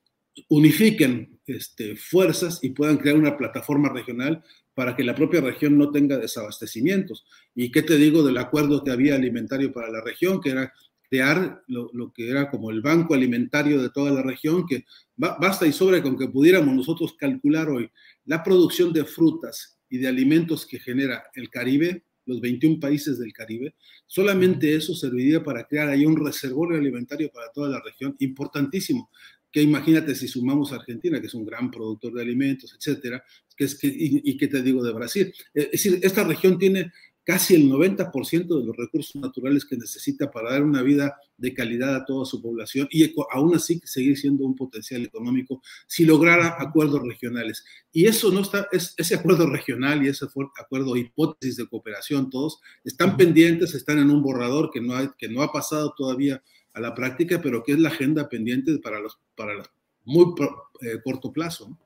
unifiquen 0.50 1.40
este, 1.46 1.96
fuerzas 1.96 2.60
y 2.62 2.70
puedan 2.70 2.98
crear 2.98 3.18
una 3.18 3.38
plataforma 3.38 3.90
regional 3.90 4.44
para 4.74 4.96
que 4.96 5.04
la 5.04 5.16
propia 5.16 5.42
región 5.42 5.78
no 5.78 5.92
tenga 5.92 6.18
desabastecimientos. 6.18 7.26
¿Y 7.54 7.72
qué 7.72 7.82
te 7.82 7.98
digo 7.98 8.24
del 8.24 8.38
acuerdo 8.38 8.84
que 8.84 8.92
había 8.92 9.16
alimentario 9.16 9.74
para 9.74 9.90
la 9.90 10.02
región, 10.02 10.40
que 10.42 10.52
era 10.52 10.74
crear 11.10 11.62
lo, 11.68 11.90
lo 11.94 12.14
que 12.14 12.30
era 12.30 12.50
como 12.50 12.72
el 12.72 12.82
banco 12.82 13.14
alimentario 13.14 13.82
de 13.82 13.90
toda 13.90 14.12
la 14.12 14.22
región, 14.22 14.66
que 14.66 14.86
ba 15.18 15.38
basta 15.42 15.68
y 15.68 15.74
sobra 15.74 16.02
con 16.02 16.18
que 16.18 16.30
pudiéramos 16.30 16.74
nosotros 16.74 17.16
calcular 17.18 17.70
hoy 17.70 17.90
la 18.24 18.42
producción 18.42 18.94
de 18.94 19.04
frutas 19.04 19.78
y 19.90 19.98
de 19.98 20.08
alimentos 20.08 20.66
que 20.66 20.80
genera 20.80 21.24
el 21.36 21.50
Caribe, 21.50 22.06
los 22.26 22.40
21 22.40 22.80
países 22.80 23.20
del 23.20 23.34
Caribe, 23.34 23.76
solamente 24.08 24.74
eso 24.74 24.96
serviría 24.96 25.44
para 25.44 25.66
crear 25.66 25.90
ahí 25.90 26.06
un 26.06 26.16
reservorio 26.16 26.80
alimentario 26.80 27.30
para 27.30 27.52
toda 27.52 27.68
la 27.68 27.82
región 27.82 28.16
importantísimo 28.20 29.10
que 29.52 29.62
imagínate 29.62 30.16
si 30.16 30.28
sumamos 30.28 30.72
a 30.72 30.76
Argentina, 30.76 31.20
que 31.20 31.28
es 31.28 31.34
un 31.34 31.46
gran 31.46 31.70
productor 31.70 32.14
de 32.14 32.22
alimentos, 32.22 32.76
etcétera, 32.78 33.24
que 33.56 33.66
es 33.66 33.78
que, 33.78 33.88
y, 33.88 34.22
y 34.24 34.38
qué 34.38 34.48
te 34.48 34.62
digo 34.62 34.84
de 34.84 34.94
Brasil. 34.94 35.34
Es 35.54 35.72
decir, 35.72 36.00
esta 36.02 36.24
región 36.24 36.58
tiene 36.58 36.92
casi 37.24 37.56
el 37.56 37.70
90% 37.70 38.60
de 38.60 38.66
los 38.66 38.76
recursos 38.76 39.16
naturales 39.16 39.66
que 39.66 39.78
necesita 39.78 40.32
para 40.32 40.52
dar 40.52 40.64
una 40.64 40.82
vida 40.82 41.16
de 41.38 41.54
calidad 41.54 41.96
a 41.96 42.06
toda 42.06 42.26
su 42.26 42.42
población 42.42 42.88
y 42.92 43.14
aún 43.32 43.56
así 43.56 43.80
seguir 43.84 44.18
siendo 44.18 44.46
un 44.46 44.56
potencial 44.56 45.04
económico 45.04 45.62
si 45.88 46.06
lograra 46.06 46.56
acuerdos 46.60 47.04
regionales. 47.04 47.64
Y 47.92 48.06
eso 48.06 48.32
no 48.32 48.42
está, 48.42 48.68
es, 48.72 48.96
ese 48.98 49.16
acuerdo 49.16 49.48
regional 49.48 50.04
y 50.04 50.10
ese 50.10 50.26
acuerdo 50.26 50.96
hipótesis 50.96 51.58
de 51.58 51.68
cooperación, 51.68 52.30
todos 52.30 52.60
están 52.84 53.18
pendientes, 53.18 53.76
están 53.76 54.00
en 54.00 54.10
un 54.10 54.24
borrador 54.24 54.72
que 54.72 54.82
no, 54.82 54.96
ha, 54.96 55.16
que 55.16 55.30
no 55.30 55.42
ha 55.42 55.52
pasado 55.52 55.94
todavía 55.96 56.42
a 56.74 56.80
la 56.80 56.94
práctica, 56.94 57.42
pero 57.42 57.64
que 57.64 57.74
es 57.74 57.80
la 57.80 57.90
agenda 57.90 58.30
pendiente 58.30 58.78
para 58.80 59.00
los 59.00 59.20
para 59.36 59.54
los 59.54 59.70
muy 60.06 60.34
eh, 60.82 61.00
corto 61.04 61.32
plazo. 61.32 61.78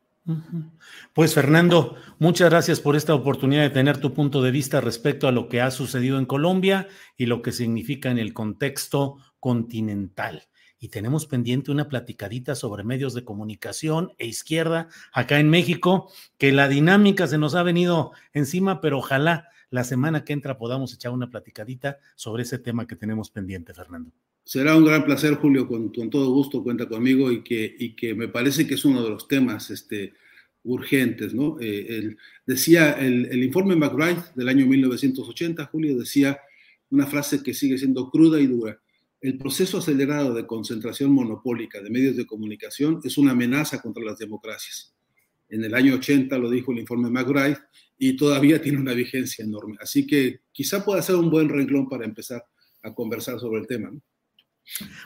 Pues 1.14 1.36
Fernando, 1.36 1.98
muchas 2.18 2.50
gracias 2.50 2.80
por 2.80 2.96
esta 2.96 3.14
oportunidad 3.14 3.62
de 3.62 3.70
tener 3.70 4.00
tu 4.00 4.14
punto 4.14 4.42
de 4.42 4.50
vista 4.50 4.82
respecto 4.82 5.28
a 5.28 5.32
lo 5.32 5.48
que 5.48 5.62
ha 5.62 5.70
sucedido 5.70 6.18
en 6.18 6.26
Colombia 6.26 6.88
y 7.16 7.28
lo 7.28 7.44
que 7.44 7.52
significa 7.52 8.10
en 8.10 8.18
el 8.18 8.34
contexto 8.34 9.18
continental. 9.40 10.48
Y 10.80 10.90
tenemos 10.90 11.28
pendiente 11.28 11.72
una 11.72 11.88
platicadita 11.88 12.56
sobre 12.56 12.84
medios 12.84 13.14
de 13.14 13.24
comunicación 13.24 14.14
e 14.18 14.26
izquierda 14.26 14.90
acá 15.14 15.40
en 15.40 15.50
México, 15.50 16.12
que 16.38 16.52
la 16.52 16.68
dinámica 16.68 17.28
se 17.28 17.38
nos 17.38 17.54
ha 17.54 17.62
venido 17.62 18.12
encima, 18.34 18.82
pero 18.82 18.98
ojalá 18.98 19.50
la 19.70 19.84
semana 19.84 20.24
que 20.24 20.34
entra 20.34 20.58
podamos 20.58 20.94
echar 20.94 21.12
una 21.12 21.30
platicadita 21.30 22.00
sobre 22.16 22.44
ese 22.44 22.58
tema 22.58 22.88
que 22.88 22.96
tenemos 22.96 23.30
pendiente, 23.30 23.74
Fernando. 23.74 24.12
Será 24.46 24.76
un 24.78 24.86
gran 24.86 25.04
placer, 25.04 25.34
Julio, 25.34 25.68
con, 25.68 25.92
todo 25.92 26.30
gusto 26.32 26.62
cuenta 26.64 26.88
conmigo 26.88 27.32
y 27.32 27.44
que, 27.44 27.76
y 27.80 27.96
que 27.96 28.14
me 28.14 28.28
parece 28.28 28.68
que 28.68 28.76
es 28.76 28.86
uno 28.86 29.04
de 29.04 29.10
los 29.10 29.28
temas 29.28 29.72
este, 29.72 30.14
urgentes, 30.64 31.34
¿no? 31.34 31.58
Eh, 31.60 32.16
decía 32.46 32.92
el, 32.94 33.44
informe 33.44 33.76
McBride 33.76 34.22
del 34.36 34.48
año 34.48 34.68
1980, 34.68 35.66
Julio, 35.66 35.98
decía 35.98 36.40
una 36.92 37.08
frase 37.08 37.42
que 37.42 37.56
sigue 37.56 37.80
siendo 37.80 38.12
cruda 38.12 38.40
y 38.40 38.46
dura. 38.46 38.80
El 39.20 39.40
proceso 39.40 39.80
acelerado 39.80 40.36
de 40.36 40.46
concentración 40.46 41.12
monopólica 41.12 41.82
de 41.82 41.90
medios 41.90 42.16
de 42.16 42.28
comunicación 42.28 43.00
es 43.04 43.18
una 43.18 43.32
amenaza 43.32 43.82
contra 43.82 44.04
las 44.04 44.20
democracias. 44.20 44.94
En 45.50 45.64
el 45.64 45.74
año 45.74 45.96
80 45.96 46.38
lo 46.38 46.52
dijo 46.52 46.72
el 46.72 46.80
informe 46.80 47.10
McBride 47.10 47.58
y 47.98 48.16
todavía 48.16 48.62
tiene 48.62 48.78
una 48.78 48.94
vigencia 48.94 49.44
enorme. 49.44 49.78
Así 49.80 50.06
que 50.06 50.42
quizá 50.52 50.86
pueda 50.86 51.02
ser 51.02 51.16
un 51.16 51.32
buen 51.32 51.50
renglón 51.50 51.90
para 51.90 52.06
empezar 52.06 52.44
a 52.84 52.94
conversar 52.94 53.40
sobre 53.40 53.62
el 53.62 53.68
tema. 53.68 53.90
¿no? 53.90 54.02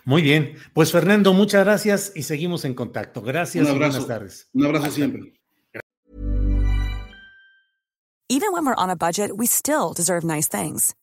Muy 0.05 0.21
bien, 0.21 0.55
pues 0.73 0.91
Fernando, 0.91 1.33
muchas 1.33 1.63
gracias 1.65 2.11
y 2.15 2.23
seguimos 2.23 2.65
en 2.65 2.73
contacto. 2.73 3.21
Gracias 3.21 3.65
Un 3.65 3.71
abrazo. 3.71 3.99
buenas 3.99 4.07
tardes. 4.07 4.49
Un 4.53 4.65
abrazo 4.65 4.91
siempre. 4.91 5.33
Even 8.31 8.51
when 8.51 8.63
we're 8.65 8.75
on 8.75 8.89
a 8.91 8.95
budget, 8.95 9.35
we 9.37 9.47
still 9.47 9.91
deserve 9.93 10.23
nice 10.23 10.47
things. 10.47 10.93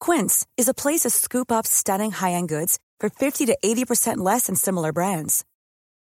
Quince 0.00 0.46
is 0.56 0.68
a 0.68 0.74
place 0.74 1.00
to 1.02 1.10
scoop 1.10 1.52
up 1.52 1.66
stunning 1.66 2.10
high-end 2.12 2.48
goods 2.48 2.78
for 2.98 3.10
50 3.10 3.46
to 3.46 3.58
80% 3.62 4.16
less 4.18 4.46
than 4.46 4.56
similar 4.56 4.90
brands. 4.92 5.44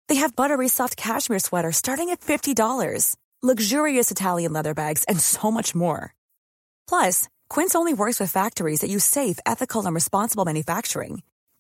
They 0.07 0.15
have 0.15 0.35
buttery 0.35 0.69
soft 0.69 0.95
cashmere 0.95 1.39
sweaters 1.39 1.75
starting 1.77 2.09
at 2.09 2.21
$50, 2.21 3.15
luxurious 3.43 4.11
Italian 4.11 4.53
leather 4.53 4.73
bags, 4.73 5.03
and 5.09 5.19
so 5.19 5.51
much 5.51 5.75
more. 5.75 6.13
Plus, 6.87 7.27
Quince 7.49 7.75
only 7.75 7.93
works 7.93 8.19
with 8.19 8.31
factories 8.31 8.79
that 8.79 8.89
use 8.89 9.03
safe, 9.03 9.39
ethical, 9.45 9.85
and 9.85 9.93
responsible 9.93 10.45
manufacturing. 10.45 11.21